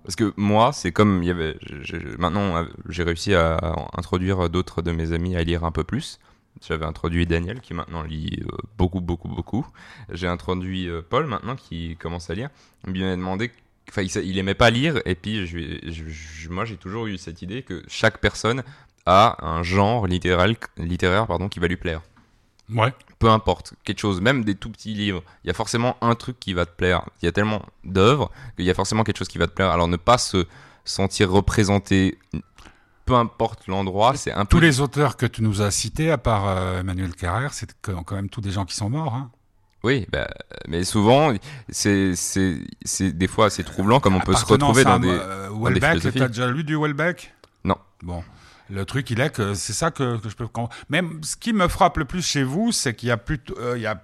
Parce 0.04 0.16
que 0.16 0.34
moi, 0.36 0.72
c'est 0.74 0.92
comme 0.92 1.22
il 1.22 1.28
y 1.28 1.32
avait. 1.32 1.58
maintenant, 2.18 2.58
euh, 2.58 2.66
j'ai 2.90 3.04
réussi 3.04 3.36
à 3.36 3.76
introduire 3.96 4.50
d'autres 4.50 4.82
de 4.82 4.92
mes 4.92 5.14
amis 5.14 5.36
à 5.36 5.44
lire 5.44 5.64
un 5.64 5.72
peu 5.72 5.84
plus. 5.84 6.20
J'avais 6.60 6.86
introduit 6.86 7.26
Daniel 7.26 7.62
qui 7.62 7.74
maintenant 7.74 8.04
lit 8.04 8.40
euh, 8.42 8.58
beaucoup, 8.78 9.02
beaucoup, 9.02 9.30
beaucoup. 9.30 9.66
J'ai 10.12 10.28
introduit 10.28 10.90
euh, 10.90 11.02
Paul 11.08 11.28
maintenant 11.28 11.56
qui 11.56 11.96
commence 11.98 12.30
à 12.30 12.36
lire. 12.36 12.50
Il 12.88 12.94
m'a 13.18 13.38
Enfin, 13.90 14.04
il, 14.04 14.38
aimait 14.38 14.54
pas 14.54 14.70
lire, 14.70 15.02
et 15.06 15.16
puis 15.16 15.46
moi 16.50 16.64
j'ai 16.64 16.78
toujours 16.78 17.08
eu 17.08 17.18
cette 17.18 17.42
idée 17.42 17.62
que 17.62 17.84
chaque 17.88 18.20
personne 18.20 18.64
a 19.06 19.38
un 19.46 19.64
genre 19.64 20.08
littéral, 20.08 20.56
littéraire 20.78 21.28
pardon, 21.28 21.50
qui 21.50 21.60
va 21.60 21.68
lui 21.68 21.78
plaire. 21.78 22.02
Ouais. 22.74 22.94
Peu 23.20 23.30
importe, 23.30 23.74
quelque 23.84 24.00
chose, 24.00 24.22
même 24.22 24.44
des 24.44 24.56
tout 24.56 24.70
petits 24.70 24.94
livres, 24.94 25.24
il 25.44 25.48
y 25.48 25.50
a 25.52 25.54
forcément 25.54 25.98
un 26.02 26.16
truc 26.16 26.40
qui 26.40 26.54
va 26.54 26.66
te 26.66 26.72
plaire. 26.76 27.04
Il 27.22 27.26
y 27.26 27.28
a 27.28 27.32
tellement 27.32 27.62
d'œuvres 27.84 28.32
qu'il 28.56 28.66
y 28.66 28.72
a 28.72 28.74
forcément 28.74 29.04
quelque 29.04 29.18
chose 29.18 29.28
qui 29.28 29.38
va 29.38 29.48
te 29.48 29.54
plaire. 29.54 29.70
Alors 29.72 29.88
ne 29.88 29.98
pas 29.98 30.18
se 30.18 30.48
sentir 30.86 31.30
représenté, 31.32 32.18
peu 33.06 33.14
importe 33.16 33.68
l'endroit, 33.68 34.16
c'est 34.16 34.32
un 34.32 34.46
peu. 34.46 34.58
Tous 34.58 34.62
les 34.62 34.80
auteurs 34.80 35.18
que 35.18 35.26
tu 35.26 35.44
nous 35.44 35.62
as 35.62 35.70
cités, 35.72 36.10
à 36.12 36.18
part 36.18 36.48
euh, 36.48 36.80
Emmanuel 36.80 37.14
Carrère, 37.14 37.54
c'est 37.54 37.70
quand 37.82 38.12
même 38.14 38.30
tous 38.30 38.42
des 38.42 38.52
gens 38.52 38.66
qui 38.66 38.76
sont 38.76 38.90
morts. 38.90 39.14
Hein. 39.16 39.30
Oui, 39.84 40.06
bah, 40.12 40.28
mais 40.68 40.84
souvent, 40.84 41.34
c'est 41.70 42.16
c'est- 42.16 42.60
c'est 42.86 43.12
des 43.12 43.28
fois 43.28 43.48
assez 43.48 43.64
troublant 43.64 44.00
comme 44.00 44.16
on 44.16 44.20
peut 44.20 44.36
se 44.36 44.46
retrouver 44.46 44.82
à, 44.82 44.86
dans 44.86 45.00
des. 45.00 45.10
euh, 45.10 45.50
t'as 46.20 46.28
déjà 46.28 46.48
lu 46.48 46.64
du 46.64 46.76
Houellebecq 46.76 47.34
Non. 47.64 47.78
Bon. 48.04 48.24
Le 48.72 48.86
truc, 48.86 49.10
il 49.10 49.20
est 49.20 49.30
que 49.32 49.54
c'est 49.54 49.74
ça 49.74 49.92
que, 49.92 50.18
que 50.18 50.30
je 50.30 50.36
peux 50.36 50.46
comprendre. 50.48 50.74
Même 50.90 51.20
ce 51.24 51.36
qui 51.36 51.52
me 51.54 51.68
frappe 51.68 51.98
le 51.98 52.06
plus 52.06 52.26
chez 52.26 52.44
vous, 52.44 52.72
c'est 52.72 52.94
qu'il 52.96 53.10
y 53.10 53.12
a 53.12 53.18
plutôt. 53.18 53.56
euh, 53.60 53.74
il 53.78 53.82
y 53.82 53.88
a, 53.88 54.02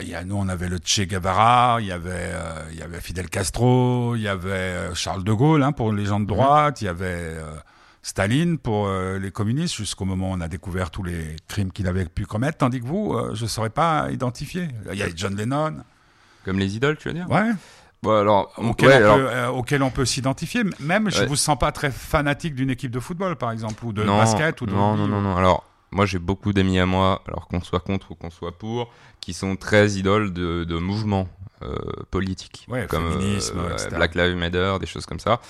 il 0.00 0.08
y 0.08 0.16
nous, 0.24 0.36
on 0.36 0.48
avait 0.48 0.68
le 0.68 0.78
Che 0.82 1.00
Guevara, 1.02 1.78
il 1.80 1.86
y 1.88 1.92
avait, 1.92 2.10
euh, 2.32 2.62
il 2.72 2.78
y 2.78 2.82
avait 2.82 3.00
Fidel 3.00 3.28
Castro, 3.28 4.14
il 4.16 4.22
y 4.22 4.28
avait 4.28 4.48
euh, 4.50 4.94
Charles 4.94 5.24
de 5.24 5.32
Gaulle 5.32 5.62
hein, 5.62 5.72
pour 5.72 5.92
les 5.92 6.06
gens 6.06 6.20
de 6.20 6.24
Mhm. 6.24 6.28
droite, 6.36 6.80
il 6.80 6.86
y 6.86 6.88
avait 6.88 7.06
euh, 7.36 7.54
Staline 8.02 8.56
pour 8.58 8.86
euh, 8.86 9.18
les 9.18 9.30
communistes, 9.30 9.74
jusqu'au 9.76 10.06
moment 10.06 10.30
où 10.30 10.34
on 10.34 10.40
a 10.40 10.48
découvert 10.48 10.90
tous 10.90 11.02
les 11.02 11.36
crimes 11.48 11.70
qu'il 11.72 11.86
avait 11.86 12.06
pu 12.06 12.24
commettre. 12.24 12.58
Tandis 12.58 12.80
que 12.80 12.86
vous, 12.86 13.14
je 13.34 13.42
ne 13.42 13.48
saurais 13.48 13.68
pas 13.70 14.08
identifier. 14.10 14.68
Il 14.90 14.98
y 14.98 15.02
a 15.02 15.08
John 15.14 15.36
Lennon, 15.36 15.82
Comme 16.46 16.58
les 16.58 16.74
idoles, 16.76 16.96
tu 16.96 17.08
veux 17.08 17.14
dire? 17.14 17.28
Ouais, 17.28 17.50
Bon, 18.02 18.12
alors, 18.20 18.52
auquel, 18.58 18.88
ouais, 18.88 18.94
on 18.94 18.98
alors- 18.98 19.16
peut, 19.16 19.26
euh, 19.28 19.48
auquel 19.48 19.82
on 19.82 19.90
peut 19.90 20.04
s'identifier. 20.04 20.62
Même, 20.80 21.10
je 21.10 21.20
Ouais. 21.20 21.26
vous 21.26 21.36
sens 21.36 21.58
pas 21.58 21.72
très 21.72 21.90
fanatique 21.90 22.54
d'une 22.54 22.70
équipe 22.70 22.90
de 22.92 23.00
football, 23.00 23.34
par 23.36 23.50
exemple, 23.50 23.84
ou 23.84 23.92
de 23.92 24.04
non, 24.04 24.18
basket, 24.18 24.60
ou 24.60 24.66
de 24.66 24.72
non, 24.72 24.96
non, 24.96 25.08
non, 25.08 25.20
non. 25.20 25.36
Alors, 25.36 25.64
moi, 25.90 26.06
j'ai 26.06 26.18
beaucoup 26.20 26.52
d'amis 26.52 26.78
à 26.78 26.86
moi, 26.86 27.22
alors 27.26 27.48
qu'on 27.48 27.60
soit 27.60 27.80
contre 27.80 28.12
ou 28.12 28.14
qu'on 28.14 28.30
soit 28.30 28.56
pour, 28.56 28.92
qui 29.20 29.32
sont 29.32 29.56
très 29.56 29.90
idoles 29.92 30.32
de, 30.32 30.64
de 30.64 30.78
mouvements 30.78 31.28
euh, 31.62 31.74
politiques, 32.12 32.66
Ouais, 32.68 32.86
comme 32.86 33.10
féminisme, 33.10 33.58
euh. 33.58 33.96
Black 33.96 34.14
Lives 34.14 34.36
Matter, 34.36 34.76
des 34.78 34.86
choses 34.86 35.06
comme 35.06 35.18
ça, 35.18 35.40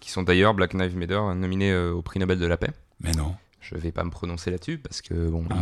qui 0.00 0.10
sont 0.10 0.22
d'ailleurs 0.22 0.54
Black 0.54 0.72
Lives 0.72 0.96
Matter 0.96 1.20
nominés 1.34 1.70
euh, 1.70 1.92
au 1.92 2.00
prix 2.00 2.18
Nobel 2.18 2.38
de 2.38 2.46
la 2.46 2.56
paix. 2.56 2.70
Mais 3.00 3.12
non. 3.12 3.34
Je 3.60 3.74
vais 3.76 3.92
pas 3.92 4.04
me 4.04 4.10
prononcer 4.10 4.50
là-dessus 4.50 4.78
parce 4.78 5.02
que 5.02 5.12
bon, 5.28 5.44
Ah 5.50 5.54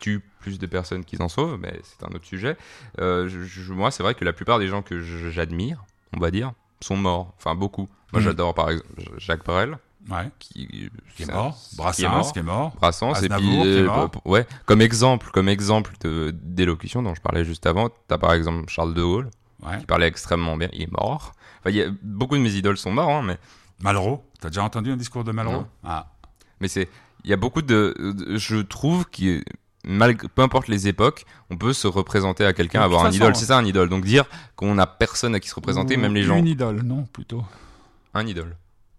tuent 0.00 0.22
plus 0.40 0.58
de 0.58 0.66
personnes 0.66 1.04
qu'ils 1.04 1.22
en 1.22 1.28
sauvent, 1.28 1.58
mais 1.60 1.80
c'est 1.84 2.04
un 2.04 2.12
autre 2.14 2.24
sujet. 2.24 2.56
Euh, 3.00 3.28
je- 3.28 3.42
je- 3.44 3.72
moi, 3.72 3.90
c'est 3.92 4.02
vrai 4.02 4.14
que 4.14 4.24
la 4.24 4.32
plupart 4.32 4.58
des 4.58 4.66
gens 4.66 4.82
que 4.82 5.00
j'admire, 5.30 5.84
on 6.16 6.18
va 6.20 6.30
dire, 6.32 6.52
sont 6.80 6.96
morts. 6.96 7.32
Enfin, 7.38 7.54
beaucoup. 7.54 7.88
Moi, 8.12 8.20
Mhm. 8.20 8.26
j'adore 8.28 8.54
par 8.54 8.70
exemple 8.70 8.88
Jacques 9.18 9.44
Brel, 9.44 9.78
Ouais. 10.10 10.30
qui, 10.38 10.90
Qui 11.14 11.22
est 11.24 11.30
mort. 11.30 11.56
qui 11.70 11.76
Brassens, 11.76 12.32
qui 12.32 12.38
est 12.38 12.42
mort. 12.42 12.74
Brassens 12.76 13.12
et 13.22 13.28
puis 13.28 13.38
qui 13.38 13.60
est 13.60 13.82
euh, 13.82 13.86
mort. 13.86 14.10
ouais 14.24 14.46
comme 14.64 14.80
exemple 14.80 15.30
comme 15.30 15.46
exemple 15.50 15.92
de- 16.00 16.34
d'élocution 16.42 17.02
dont 17.02 17.14
je 17.14 17.20
parlais 17.20 17.44
juste 17.44 17.66
avant 17.66 17.90
t'as 18.08 18.16
par 18.16 18.32
exemple 18.32 18.64
Charles 18.70 18.94
de 18.94 19.02
Gaulle 19.02 19.30
Ouais. 19.62 19.78
qui 19.78 19.84
parlait 19.84 20.06
extrêmement 20.06 20.56
bien 20.56 20.70
il 20.72 20.84
est 20.84 20.90
mort 20.90 21.32
enfin 21.60 21.68
y 21.70 21.82
a 21.82 21.90
beaucoup 22.02 22.34
de 22.38 22.40
mes 22.40 22.54
idoles 22.54 22.78
sont 22.78 22.90
morts 22.92 23.10
hein, 23.10 23.22
mais 23.22 23.36
Malraux. 23.82 24.24
T'as 24.40 24.48
déjà 24.48 24.64
entendu 24.64 24.90
un 24.90 24.96
discours 24.96 25.22
de 25.22 25.32
Malraux? 25.32 25.52
Non. 25.52 25.68
Ah. 25.84 26.06
mais 26.60 26.68
c'est 26.68 26.88
il 27.24 27.28
y 27.28 27.34
a 27.34 27.36
beaucoup 27.36 27.60
de, 27.60 27.94
de- 27.98 28.38
je 28.38 28.56
trouve 28.56 29.04
que 29.04 29.44
malgré 29.84 30.28
peu 30.28 30.42
importe 30.42 30.68
les 30.68 30.88
époques 30.88 31.24
on 31.50 31.56
peut 31.56 31.72
se 31.72 31.86
représenter 31.86 32.44
à 32.44 32.52
quelqu'un 32.52 32.82
avoir 32.82 33.04
un 33.04 33.10
idole 33.10 33.30
hein. 33.30 33.34
c'est 33.34 33.46
ça 33.46 33.56
un 33.58 33.64
idole 33.64 33.88
donc 33.88 34.04
dire 34.04 34.24
qu'on 34.56 34.76
a 34.78 34.86
personne 34.86 35.34
à 35.34 35.40
qui 35.40 35.48
se 35.48 35.54
représenter 35.54 35.96
Ou 35.96 36.00
même 36.00 36.14
les 36.14 36.22
gens 36.22 36.36
Une 36.36 36.46
idole, 36.48 36.82
non, 36.82 37.04
plutôt. 37.12 37.42
un 38.14 38.26
idole 38.26 38.56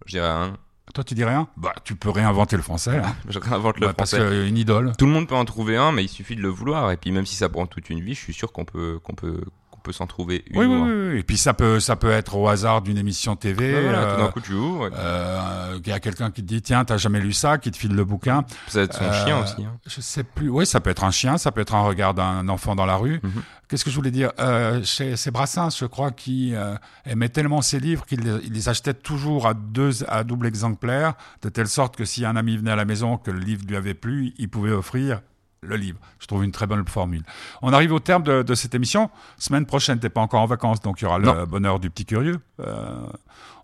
je 0.08 0.14
dirais 0.14 0.28
un 0.28 0.58
Toi, 0.94 1.04
tu 1.04 1.14
dis 1.14 1.24
rien? 1.24 1.48
Bah, 1.58 1.74
tu 1.84 1.96
peux 1.96 2.10
réinventer 2.10 2.58
le 2.58 2.64
français. 2.64 2.98
hein. 2.98 3.16
je 3.30 3.38
réinvente 3.40 3.80
le 3.80 3.88
Bah, 3.88 3.94
parce 3.96 4.16
français 4.16 4.28
qu'une 4.46 4.58
idole. 4.58 4.92
tout 4.98 5.06
le 5.06 5.12
monde 5.12 5.28
peut 5.28 5.36
en 5.36 5.46
trouver 5.46 5.78
un 5.78 5.92
mais 5.92 6.04
il 6.04 6.10
suffit 6.10 6.36
de 6.36 6.42
le 6.42 6.50
vouloir 6.50 6.92
et 6.92 6.98
puis 6.98 7.12
même 7.12 7.26
si 7.26 7.36
ça 7.36 7.48
prend 7.50 7.68
toute 7.68 7.90
une 7.90 8.02
vie 8.02 8.16
je 8.16 8.20
suis 8.20 8.34
sûr 8.34 8.52
qu'on 8.52 8.66
peut 8.66 9.00
qu'on 9.04 9.14
peut 9.14 9.42
peut 9.84 9.92
s'en 9.92 10.08
trouver 10.08 10.44
une 10.50 10.60
Oui, 10.60 10.66
oui, 10.66 10.76
ou 10.78 10.84
oui, 10.86 11.10
oui. 11.14 11.20
Et 11.20 11.24
puis 11.24 11.38
ça 11.38 11.54
peut, 11.54 11.80
ça 11.80 11.96
peut 11.96 12.12
être 12.12 12.36
au 12.36 12.48
hasard 12.48 12.82
d'une 12.82 12.98
émission 12.98 13.36
TV. 13.36 13.74
Ouais, 13.74 13.82
voilà, 13.84 14.00
euh, 14.04 14.16
tout 14.16 14.22
d'un 14.22 14.32
coup, 14.32 14.40
tu 14.42 14.54
ouvres. 14.54 14.90
euh, 14.94 15.80
il 15.84 15.90
y 15.90 15.94
a 15.94 16.00
quelqu'un 16.00 16.32
qui 16.32 16.42
te 16.42 16.48
dit 16.48 16.62
tiens 16.62 16.86
t'as 16.86 16.98
jamais 16.98 17.20
lu 17.20 17.34
ça 17.34 17.58
qui 17.58 17.72
te 17.72 17.78
file 17.78 17.96
le 17.96 18.06
bouquin 18.06 18.46
Ça 18.68 18.80
peut 18.80 18.84
être 18.86 18.94
son 18.94 19.04
euh, 19.06 19.26
chien 19.26 19.42
aussi. 19.44 19.64
hein. 19.64 19.78
je 19.88 20.02
sais 20.02 20.24
plus 20.24 20.50
oui 20.50 20.66
ça 20.66 20.80
peut 20.80 20.90
être 20.90 21.04
un 21.04 21.12
chien 21.12 21.38
ça 21.38 21.52
peut 21.52 21.62
être 21.62 21.74
un 21.76 21.82
regard 21.82 22.14
d'un 22.14 22.48
enfant 22.50 22.76
dans 22.76 22.86
la 22.86 22.96
rue 22.96 23.20
Mhm. 23.24 23.42
qu'est-ce 23.68 23.84
que 23.86 23.90
je 23.90 23.96
voulais 23.96 24.12
dire? 24.12 24.32
Euh, 24.40 24.84
chez 24.84 25.16
c'est 25.18 25.32
Brassens 25.32 25.78
je 25.80 25.86
crois 25.86 26.12
qui 26.12 26.54
euh, 26.56 26.76
aimait 27.06 27.30
tellement 27.30 27.62
ses 27.62 27.80
livres 27.80 28.06
qu'il 28.06 28.22
les, 28.22 28.40
il 28.46 28.54
les 28.54 28.70
achetait 28.70 28.94
toujours 28.94 29.48
à 29.48 29.54
deux 29.54 30.04
à 30.08 30.24
double 30.24 30.46
exemplaire 30.48 31.14
de 31.42 31.50
telle 31.50 31.68
sorte 31.68 31.96
que 31.96 32.06
si 32.06 32.26
un 32.26 32.36
ami 32.36 32.58
venait 32.58 32.72
à 32.72 32.76
la 32.76 32.86
maison 32.86 33.18
que 33.18 33.32
le 33.32 33.40
livre 33.40 33.64
lui 33.68 33.76
avait 33.76 33.94
plu 33.94 34.34
il 34.38 34.50
pouvait 34.50 34.72
offrir 34.72 35.22
le 35.64 35.76
livre. 35.76 36.00
Je 36.20 36.26
trouve 36.26 36.44
une 36.44 36.52
très 36.52 36.66
bonne 36.66 36.86
formule. 36.88 37.22
On 37.62 37.72
arrive 37.72 37.94
au 37.94 38.00
terme 38.00 38.24
de, 38.24 38.42
de 38.42 38.56
cette 38.56 38.74
émission. 38.74 39.12
Semaine 39.38 39.68
prochaine, 39.68 40.00
t'es 40.00 40.10
pas 40.10 40.22
encore 40.22 40.42
en 40.42 40.48
vacances, 40.48 40.80
donc 40.82 41.02
il 41.02 41.04
y 41.04 41.08
aura 41.08 41.20
le 41.20 41.46
bonheur 41.46 41.80
du 41.80 41.92
petit 41.92 42.06
curieux. 42.06 42.40
Euh, 42.62 43.06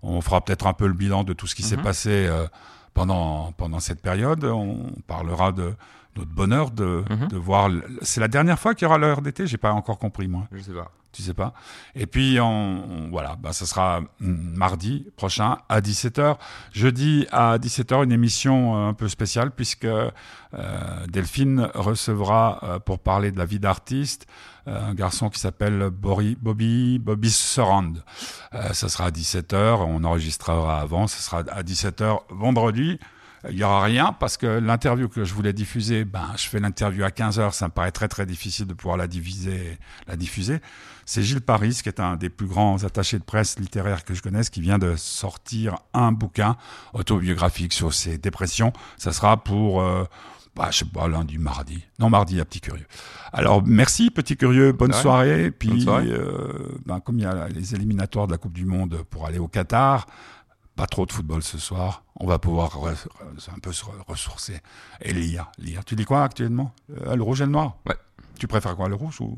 on 0.04 0.22
fera 0.22 0.42
peut-être 0.42 0.68
un 0.68 0.74
peu 0.74 0.86
le 0.86 0.94
bilan 0.94 1.24
de 1.24 1.34
tout 1.34 1.48
ce 1.48 1.56
qui 1.56 1.64
s'est 1.64 1.76
Mhm. 1.78 1.84
passé 1.84 2.10
euh, 2.28 2.46
pendant, 2.94 3.52
pendant 3.54 3.80
cette 3.80 4.00
période. 4.02 4.44
On 4.44 4.92
parlera 5.08 5.52
de 5.52 5.74
notre 6.16 6.30
bonheur 6.30 6.70
de, 6.70 7.04
Mhm. 7.10 7.28
de 7.30 7.38
voir. 7.38 7.70
C'est 8.04 8.22
la 8.22 8.28
dernière 8.28 8.60
fois 8.60 8.76
qu'il 8.76 8.86
y 8.86 8.88
aura 8.88 9.00
l'heure 9.00 9.22
d'été? 9.24 9.48
J'ai 9.48 9.58
pas 9.58 9.72
encore 9.72 9.98
compris 9.98 10.28
moi. 10.28 10.44
Je 10.52 10.62
sais 10.62 10.74
pas. 10.74 10.92
Tu 11.12 11.22
sais 11.24 11.34
pas. 11.34 11.54
Et 11.96 12.06
puis 12.06 12.40
on, 12.40 13.10
voilà, 13.12 13.36
bah 13.38 13.54
ça 13.54 13.66
sera 13.66 14.02
mm, 14.02 14.56
mardi 14.56 15.08
prochain 15.16 15.58
à 15.70 15.82
17h. 15.82 16.38
Jeudi 16.74 17.26
à 17.32 17.58
17h 17.58 18.04
une 18.04 18.12
émission 18.12 18.76
euh, 18.76 18.90
un 18.90 18.94
peu 18.94 19.08
spéciale 19.08 19.52
puisque 19.52 19.86
euh, 19.86 20.12
Delphine 21.08 21.70
recevra 21.74 22.60
euh, 22.64 22.80
pour 22.80 23.00
parler 23.00 23.32
de 23.32 23.38
la 23.38 23.46
vie 23.46 23.60
d'artiste 23.60 24.28
euh, 24.68 24.90
un 24.90 24.94
garçon 24.94 25.30
qui 25.30 25.40
s'appelle 25.40 25.90
Bobby 25.92 27.00
Bobby 27.00 27.32
Sorand. 27.32 27.94
Euh, 28.54 28.74
ça 28.74 28.90
sera 28.90 29.06
à 29.06 29.12
17h, 29.12 29.86
on 29.88 30.04
enregistrera 30.04 30.82
avant, 30.82 31.08
ce 31.08 31.22
sera 31.22 31.40
à 31.40 31.64
17h 31.64 32.20
vendredi. 32.30 33.00
Il 33.50 33.56
n'y 33.56 33.64
aura 33.64 33.84
rien 33.84 34.14
parce 34.20 34.36
que 34.36 34.46
l'interview 34.46 35.08
que 35.08 35.24
je 35.24 35.34
voulais 35.34 35.54
diffuser, 35.54 36.04
ben, 36.04 36.34
je 36.36 36.50
fais 36.50 36.60
l'interview 36.60 37.06
à 37.06 37.10
15h, 37.10 37.54
ça 37.54 37.68
me 37.68 37.72
paraît 37.72 37.92
très 37.92 38.10
très 38.10 38.26
difficile 38.26 38.68
de 38.68 38.74
pouvoir 38.74 38.98
la, 38.98 39.08
diviser, 39.08 39.78
la 40.08 40.18
diffuser. 40.18 40.60
C'est 41.10 41.24
Gilles 41.24 41.40
Paris, 41.42 41.80
qui 41.82 41.88
est 41.88 42.02
un 42.02 42.18
des 42.18 42.30
plus 42.30 42.48
grands 42.48 42.84
attachés 42.84 43.18
de 43.18 43.24
presse 43.24 43.58
littéraires 43.58 44.04
que 44.04 44.14
je 44.14 44.22
connaisse, 44.22 44.50
qui 44.50 44.60
vient 44.62 44.78
de 44.78 44.96
sortir 44.98 45.78
un 45.94 46.12
bouquin 46.12 46.58
autobiographique 46.94 47.72
sur 47.72 47.94
ses 47.94 48.18
dépressions. 48.18 48.74
Ça 48.98 49.14
sera 49.14 49.38
pour, 49.42 49.82
euh, 49.82 50.04
bah, 50.54 50.68
je 50.70 50.80
sais 50.80 50.86
pas, 50.86 51.08
lundi, 51.08 51.38
mardi. 51.38 51.82
Non, 52.00 52.10
mardi, 52.10 52.42
à 52.42 52.46
Petit 52.46 52.60
Curieux. 52.60 52.86
Alors, 53.32 53.64
merci, 53.66 54.12
Petit 54.12 54.36
Curieux, 54.36 54.74
bonne 54.74 54.94
Ouais. 54.94 55.02
soirée. 55.02 55.52
Puis, 55.52 55.70
Bonne 55.70 55.80
soirée. 55.82 56.08
euh, 56.12 56.78
ben, 56.86 57.00
comme 57.00 57.20
il 57.20 57.24
y 57.24 57.26
a 57.26 57.48
les 57.48 57.74
éliminatoires 57.74 58.28
de 58.28 58.34
la 58.34 58.38
Coupe 58.38 58.54
du 58.54 58.66
Monde 58.66 59.02
pour 59.10 59.26
aller 59.26 59.40
au 59.40 59.48
Qatar, 59.48 60.08
pas 60.76 60.88
trop 60.88 61.06
de 61.06 61.12
football 61.14 61.42
ce 61.42 61.58
soir. 61.58 62.04
On 62.20 62.28
va 62.28 62.38
pouvoir 62.38 62.72
un 62.86 63.60
peu 63.62 63.72
se 63.72 63.86
re- 63.86 63.92
ressourcer 64.08 64.60
et 65.02 65.14
lire. 65.14 65.50
lire. 65.58 65.86
Tu 65.86 65.96
dis 65.96 66.04
quoi 66.06 66.24
actuellement? 66.24 66.74
Euh, 67.06 67.16
Le 67.16 67.24
rouge 67.24 67.42
et 67.42 67.46
le 67.46 67.52
noir? 67.52 67.78
Ouais. 67.88 67.96
Tu 68.38 68.46
préfères 68.48 68.76
quoi, 68.76 68.90
le 68.90 68.96
rouge 68.96 69.22
ou 69.22 69.38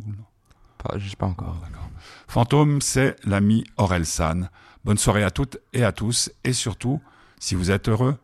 Pas, 0.80 0.98
je 0.98 1.10
sais 1.10 1.16
pas 1.16 1.26
encore. 1.28 1.62
Fantôme, 2.28 2.82
c'est 2.82 3.16
l'ami 3.26 3.64
Aurel 3.78 4.06
San. 4.06 4.50
Bonne 4.86 4.98
soirée 4.98 5.24
à 5.24 5.30
toutes 5.32 5.58
et 5.74 5.84
à 5.84 5.92
tous. 5.92 6.32
Et 6.44 6.54
surtout, 6.54 7.02
si 7.40 7.54
vous 7.56 7.70
êtes 7.70 7.90
heureux, 7.90 8.18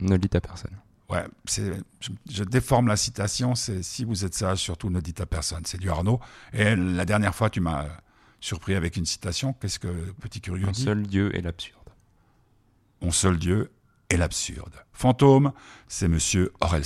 Ne 0.00 0.10
le 0.10 0.18
dites 0.18 0.34
à 0.34 0.40
personne. 0.40 0.76
ouais, 1.08 1.24
c'est, 1.46 1.72
je, 2.00 2.10
je 2.30 2.44
déforme 2.44 2.88
la 2.88 2.96
citation, 2.96 3.54
c'est 3.54 3.82
si 3.82 4.04
vous 4.04 4.24
êtes 4.24 4.34
sage, 4.34 4.58
surtout 4.58 4.90
ne 4.90 5.00
dites 5.00 5.20
à 5.20 5.26
personne. 5.26 5.62
C'est 5.64 5.78
du 5.80 5.88
Arnaud. 5.90 6.20
Et 6.52 6.76
la 6.76 7.04
dernière 7.04 7.34
fois, 7.34 7.48
tu 7.48 7.60
m'as 7.60 7.86
surpris 8.40 8.74
avec 8.74 8.96
une 8.96 9.06
citation. 9.06 9.54
Qu'est-ce 9.54 9.78
que 9.78 10.12
Petit 10.20 10.40
Curieux 10.42 10.68
Un 10.68 10.72
dit 10.72 10.82
seul 10.82 11.06
Dieu 11.06 11.34
est 11.34 11.40
l'absurde. 11.40 11.78
Mon 13.00 13.10
seul 13.12 13.38
Dieu 13.38 13.70
est 14.10 14.16
l'absurde. 14.18 14.74
Fantôme, 14.92 15.52
c'est 15.88 16.08
monsieur 16.08 16.52
Aurel 16.60 16.84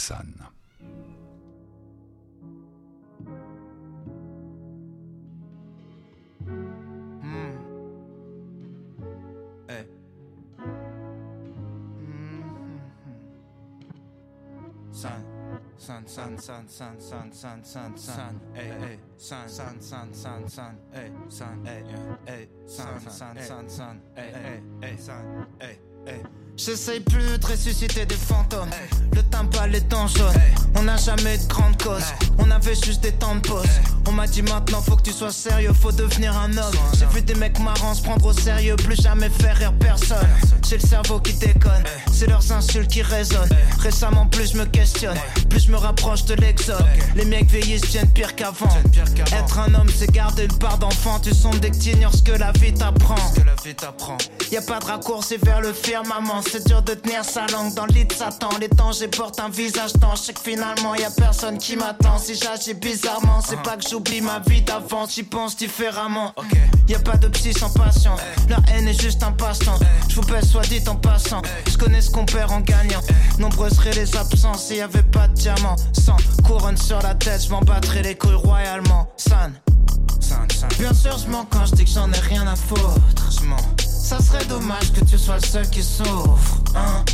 san, 15.88 16.06
san, 16.06 16.36
san, 16.38 16.68
san, 16.68 17.00
san, 17.00 17.32
san, 17.32 17.64
san, 17.64 17.96
san, 17.96 18.40
hey, 18.52 18.74
hey, 18.78 18.98
san, 19.16 19.48
san, 19.48 19.80
san, 19.80 20.12
san, 20.12 20.46
san, 20.46 20.76
hey, 20.92 21.10
san, 21.30 21.64
hey, 21.64 21.82
hey, 22.26 22.48
san, 22.66 23.00
san, 23.00 23.38
san, 23.38 23.68
san, 23.70 24.02
hey, 24.14 24.30
hey, 24.34 24.60
hey, 24.82 24.96
san, 24.98 25.46
hey, 25.58 25.78
hey. 26.04 26.22
J'essaye 26.58 26.98
plus 26.98 27.38
de 27.38 27.46
ressusciter 27.46 28.04
des 28.04 28.16
fantômes. 28.16 28.70
Le 29.14 29.22
temps 29.22 29.46
pas 29.46 29.68
les 29.68 29.80
temps 29.80 30.08
jaunes. 30.08 30.34
On 30.74 30.82
n'a 30.82 30.96
jamais 30.96 31.36
eu 31.36 31.38
de 31.38 31.46
grande 31.46 31.80
cause. 31.80 32.02
On 32.38 32.50
avait 32.50 32.74
juste 32.74 33.00
des 33.00 33.12
temps 33.12 33.36
de 33.36 33.40
pause. 33.40 33.68
On 34.08 34.12
m'a 34.12 34.26
dit 34.26 34.42
maintenant 34.42 34.82
faut 34.82 34.96
que 34.96 35.02
tu 35.02 35.12
sois 35.12 35.30
sérieux, 35.30 35.72
faut 35.72 35.92
devenir 35.92 36.36
un 36.36 36.50
homme. 36.56 36.74
J'ai 36.98 37.06
vu 37.06 37.22
des 37.22 37.34
mecs 37.36 37.60
marrants 37.60 37.94
se 37.94 38.02
prendre 38.02 38.26
au 38.26 38.32
sérieux, 38.32 38.74
plus 38.74 39.00
jamais 39.00 39.28
faire 39.28 39.56
rire 39.56 39.72
personne. 39.78 40.26
J'ai 40.68 40.78
le 40.78 40.86
cerveau 40.86 41.20
qui 41.20 41.32
déconne, 41.34 41.82
c'est 42.12 42.26
leurs 42.26 42.52
insultes 42.52 42.90
qui 42.90 43.02
résonnent. 43.02 43.48
Récemment, 43.80 44.26
plus 44.26 44.52
je 44.52 44.58
me 44.58 44.64
questionne, 44.64 45.16
plus 45.48 45.66
je 45.66 45.70
me 45.70 45.76
rapproche 45.76 46.24
de 46.24 46.34
l'exode. 46.34 46.84
Les 47.14 47.24
mecs 47.24 47.50
vieillissent 47.50 47.88
tiennent 47.88 48.10
pire 48.10 48.34
qu'avant. 48.34 48.68
Être 49.32 49.58
un 49.60 49.74
homme, 49.74 49.88
c'est 49.94 50.10
garder 50.10 50.44
une 50.44 50.58
part 50.58 50.78
d'enfant. 50.78 51.20
Tu 51.20 51.34
sondes 51.34 51.60
dès 51.60 51.70
que 51.70 51.76
t'ignores 51.76 52.14
ce 52.14 52.22
que 52.22 52.32
la 52.32 52.52
vie 52.52 52.74
t'apprend. 52.74 53.14
Que 53.34 53.42
la 53.42 53.54
vie 53.64 53.74
t'apprend. 53.74 54.18
Y 54.50 54.56
a 54.56 54.62
pas 54.62 54.78
de 54.78 54.84
raccourci 54.84 55.36
vers 55.42 55.60
le 55.60 55.72
firmament. 55.72 56.42
C'est 56.50 56.66
dur 56.66 56.80
de 56.80 56.94
tenir 56.94 57.24
sa 57.24 57.46
langue 57.48 57.74
dans 57.74 57.84
le 57.84 57.92
lit 57.92 58.06
de 58.06 58.12
Satan. 58.12 58.48
Les 58.58 58.68
dangers 58.68 59.08
portent 59.08 59.38
un 59.38 59.50
visage 59.50 59.92
tant. 60.00 60.14
Je 60.16 60.22
sais 60.22 60.32
que 60.32 60.40
finalement 60.40 60.94
y 60.94 61.04
a 61.04 61.10
personne 61.10 61.58
qui 61.58 61.76
m'attend. 61.76 62.18
Si 62.18 62.34
j'agis 62.34 62.72
bizarrement, 62.72 63.42
c'est 63.46 63.60
pas 63.62 63.76
que 63.76 63.86
j'oublie 63.86 64.22
ma 64.22 64.38
vie 64.40 64.62
d'avant. 64.62 65.06
J'y 65.06 65.24
pense 65.24 65.56
différemment. 65.56 66.34
Y 66.88 66.94
a 66.94 67.00
pas 67.00 67.16
de 67.18 67.28
psy 67.28 67.52
sans 67.52 67.70
passion. 67.70 68.12
Leur 68.48 68.60
haine 68.72 68.88
est 68.88 68.98
juste 68.98 69.22
un 69.22 69.32
passe-temps. 69.32 69.78
Je 70.08 70.14
vous 70.14 70.22
baisse 70.22 70.50
soit 70.50 70.66
dit 70.68 70.82
en 70.88 70.96
passant. 70.96 71.42
Je 71.66 71.76
connais 71.76 72.00
ce 72.00 72.10
qu'on 72.10 72.24
perd 72.24 72.50
en 72.50 72.60
gagnant. 72.60 73.00
Nombreuses 73.38 73.74
seraient 73.74 73.92
les 73.92 74.16
absences. 74.16 74.70
Y 74.70 74.80
avait 74.80 75.02
pas 75.02 75.28
de 75.28 75.34
diamant. 75.34 75.76
Sans 75.92 76.16
couronne 76.46 76.78
sur 76.78 77.00
la 77.02 77.14
tête, 77.14 77.44
je 77.44 77.50
m'en 77.50 77.60
battrais 77.60 78.02
les 78.02 78.16
couilles 78.16 78.32
royalement. 78.32 79.06
San. 79.18 79.52
San, 80.20 80.48
san, 80.50 80.68
Bien 80.78 80.94
sûr, 80.94 81.18
je 81.18 81.30
mens 81.30 81.46
quand 81.50 81.66
je 81.66 81.74
dis 81.74 81.84
que 81.84 81.90
j'en 81.90 82.10
ai 82.10 82.20
rien 82.20 82.46
à 82.46 82.56
foutre. 82.56 82.94
je. 83.30 83.87
Ça 83.98 84.20
serait 84.20 84.44
dommage 84.46 84.92
que 84.92 85.04
tu 85.04 85.18
sois 85.18 85.34
le 85.36 85.46
seul 85.46 85.68
qui 85.68 85.82
souffre, 85.82 86.62
hein. 86.74 87.04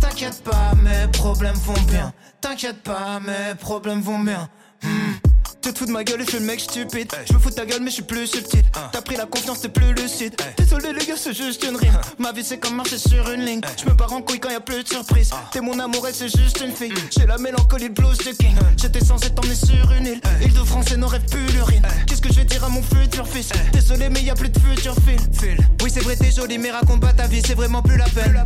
T'inquiète 0.00 0.42
pas, 0.42 0.74
mes 0.82 1.06
problèmes 1.12 1.54
vont 1.54 1.80
bien. 1.82 2.12
T'inquiète 2.40 2.82
pas, 2.82 3.20
mes 3.20 3.54
problèmes 3.54 4.00
vont 4.00 4.18
bien. 4.18 4.48
Hmm. 4.82 5.12
Tu 5.62 5.72
te 5.72 5.78
fous 5.78 5.86
de 5.86 5.90
ma 5.90 6.04
gueule 6.04 6.22
et 6.22 6.24
je 6.24 6.30
suis 6.30 6.38
le 6.38 6.46
mec 6.46 6.58
stupide. 6.58 7.12
Je 7.28 7.34
me 7.34 7.38
fous 7.38 7.50
de 7.50 7.54
ta 7.54 7.66
gueule, 7.66 7.82
mais 7.82 7.90
je 7.90 7.96
suis 7.96 8.02
plus 8.02 8.26
subtil. 8.26 8.62
T'as 8.92 9.02
pris 9.02 9.16
la 9.16 9.26
confiance, 9.26 9.60
t'es 9.60 9.68
plus 9.68 9.92
lucide. 9.92 10.34
Désolé, 10.56 10.92
les 10.92 11.04
gars, 11.04 11.16
c'est 11.16 11.34
juste 11.34 11.64
une 11.68 11.76
rime. 11.76 11.98
Ma 12.18 12.32
vie, 12.32 12.42
c'est 12.42 12.58
comme 12.58 12.76
marcher 12.76 12.96
sur 12.96 13.30
une 13.30 13.44
ligne. 13.44 13.60
Je 13.76 13.88
me 13.88 13.94
pars 13.94 14.12
en 14.12 14.22
couille 14.22 14.40
quand 14.40 14.48
y 14.48 14.54
a 14.54 14.60
plus 14.60 14.82
de 14.82 14.88
surprise. 14.88 15.30
T'es 15.52 15.60
mon 15.60 15.78
amour 15.78 16.08
et 16.08 16.14
c'est 16.14 16.34
juste 16.34 16.62
une 16.64 16.72
fille. 16.72 16.94
J'ai 17.10 17.26
la 17.26 17.36
mélancolie, 17.36 17.88
le 17.88 17.94
blues 17.94 18.16
king. 18.38 18.56
J'étais 18.76 19.04
censé 19.04 19.30
t'emmener 19.30 19.54
sur 19.54 19.92
une 19.92 20.06
île. 20.06 20.20
Île 20.42 20.54
de 20.54 20.64
France 20.64 20.92
et 20.92 20.96
nos 20.96 21.08
rêves 21.08 21.26
plus 21.30 21.46
l'urine. 21.52 21.86
Qu'est-ce 22.06 22.22
que 22.22 22.32
je 22.32 22.38
vais 22.38 22.44
dire 22.44 22.64
à 22.64 22.68
mon 22.70 22.82
futur 22.82 23.28
fils? 23.28 23.50
Désolé, 23.72 24.08
mais 24.08 24.22
y 24.22 24.30
a 24.30 24.34
plus 24.34 24.48
de 24.48 24.58
futur 24.58 24.94
fil. 25.06 25.58
Oui, 25.82 25.90
c'est 25.92 26.00
vrai, 26.00 26.16
t'es 26.16 26.30
jolie, 26.30 26.58
mais 26.58 26.70
raconte 26.70 27.00
pas 27.00 27.12
ta 27.12 27.26
vie, 27.26 27.42
c'est 27.44 27.54
vraiment 27.54 27.82
plus 27.82 27.98
la 27.98 28.08
peine. 28.08 28.42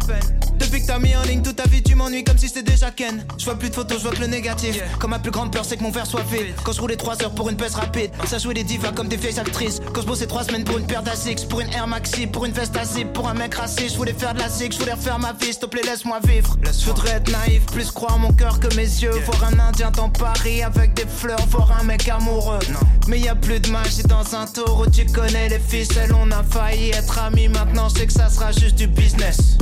Depuis 0.59 0.83
que 0.83 0.87
t'as 0.87 0.99
mis 0.99 1.15
en 1.15 1.23
ligne 1.23 1.43
toute 1.43 1.57
ta 1.57 1.69
vie, 1.69 1.83
tu 1.83 1.95
m'ennuies 1.95 2.25
comme 2.25 2.39
si 2.39 2.49
c'était 2.49 2.63
déjà 2.63 2.91
Ken. 2.91 3.25
Je 3.39 3.45
vois 3.45 3.57
plus 3.59 3.71
de 3.71 3.75
photos, 3.75 3.99
je 3.99 4.03
vois 4.05 4.13
que 4.13 4.21
le 4.21 4.27
négatif. 4.27 4.81
Comme 4.99 5.11
ma 5.11 5.19
plus 5.19 5.31
grande 5.31 5.53
peur, 5.53 5.65
c'est 5.65 5.77
que 5.77 5.83
mon 5.83 5.91
verre 5.91 6.07
soit 6.07 6.23
vide. 6.23 6.55
Quand 6.65 6.73
je 6.73 6.81
roulais 6.81 6.97
3 7.05 7.23
heures 7.23 7.35
pour 7.35 7.51
une 7.51 7.57
pèse 7.57 7.75
rapide, 7.75 8.11
ça 8.25 8.39
jouait 8.39 8.55
les 8.55 8.65
divas 8.65 8.93
comme 8.93 9.09
des 9.09 9.17
vieilles 9.17 9.39
actrices. 9.39 9.79
Je 9.95 10.07
bossais 10.07 10.27
3 10.27 10.45
semaines 10.45 10.65
pour 10.65 10.79
une 10.79 10.87
paire 10.87 11.03
d'Asics, 11.03 11.47
pour 11.51 11.61
une 11.61 11.71
Air 11.75 11.87
Maxi, 11.87 12.27
pour 12.27 12.47
une 12.47 12.53
veste 12.53 12.75
zip, 12.83 13.13
pour 13.13 13.29
un 13.29 13.35
mec 13.35 13.55
raciste, 13.55 13.93
je 13.93 13.97
voulais 13.99 14.15
faire 14.15 14.33
de 14.33 14.39
la 14.39 14.49
zig, 14.49 14.73
je 14.73 14.79
voulais 14.79 14.95
refaire 14.95 15.19
ma 15.19 15.35
vie, 15.35 15.53
s'il 15.53 15.59
te 15.59 15.67
plaît, 15.67 15.83
laisse-moi 15.85 16.21
vivre. 16.27 16.57
Je 16.65 16.87
voudrais 16.87 17.11
être 17.11 17.31
naïf, 17.31 17.67
plus 17.67 17.91
croire 17.91 18.19
mon 18.19 18.33
cœur 18.33 18.59
que 18.59 18.75
mes 18.75 18.83
yeux. 18.83 19.11
Voir 19.27 19.53
un 19.53 19.59
indien 19.69 19.91
dans 19.91 20.09
Paris 20.09 20.63
avec 20.63 20.95
des 20.95 21.07
fleurs, 21.07 21.45
voir 21.51 21.79
un 21.79 21.85
mec 21.85 22.09
amoureux. 22.09 22.61
Mais 23.07 23.21
y 23.21 23.29
a 23.29 23.35
plus 23.35 23.61
de 23.61 23.69
magie 23.69 24.03
dans 24.05 24.35
un 24.35 24.47
tour 24.47 24.85
où 24.87 24.91
tu 24.91 25.05
connais 25.05 25.51
les 25.51 25.61
ficelles. 25.61 26.15
On 26.15 26.31
a 26.31 26.43
failli 26.43 26.89
être 26.89 27.19
amis, 27.19 27.49
maintenant 27.49 27.91
je 27.91 27.99
sais 27.99 28.07
que 28.07 28.15
ça 28.15 28.31
sera 28.31 28.51
juste 28.51 28.77
du 28.77 28.87
business. 28.87 29.59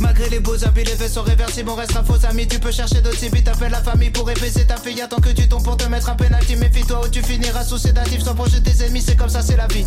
Malgré 0.00 0.28
les 0.30 0.40
beaux 0.40 0.64
habits, 0.64 0.84
les 0.84 0.94
vaisseaux 0.94 1.22
réversibles, 1.22 1.70
on 1.70 1.74
restera 1.74 2.02
faux 2.02 2.24
amis. 2.26 2.48
Tu 2.48 2.58
peux 2.58 2.72
chercher 2.72 3.00
d'autres 3.00 3.18
cibles, 3.18 3.42
t'appelles 3.42 3.70
la 3.70 3.82
famille 3.82 4.10
pour 4.10 4.28
épaiser 4.30 4.66
ta 4.66 4.76
fille. 4.76 5.00
Attends 5.00 5.20
que 5.20 5.30
tu 5.30 5.48
tombes 5.48 5.62
pour 5.62 5.76
te 5.76 5.84
mettre 5.84 6.08
un 6.08 6.16
penalty. 6.16 6.56
Méfie-toi 6.56 7.06
ou 7.06 7.08
tu 7.08 7.22
finiras 7.22 7.64
sous 7.64 7.78
sédatif 7.78 8.22
sans 8.22 8.34
projet 8.34 8.60
tes 8.60 8.84
ennemis. 8.84 9.02
C'est 9.02 9.16
comme 9.16 9.28
ça, 9.28 9.42
c'est 9.42 9.56
la 9.56 9.66
vie. 9.66 9.84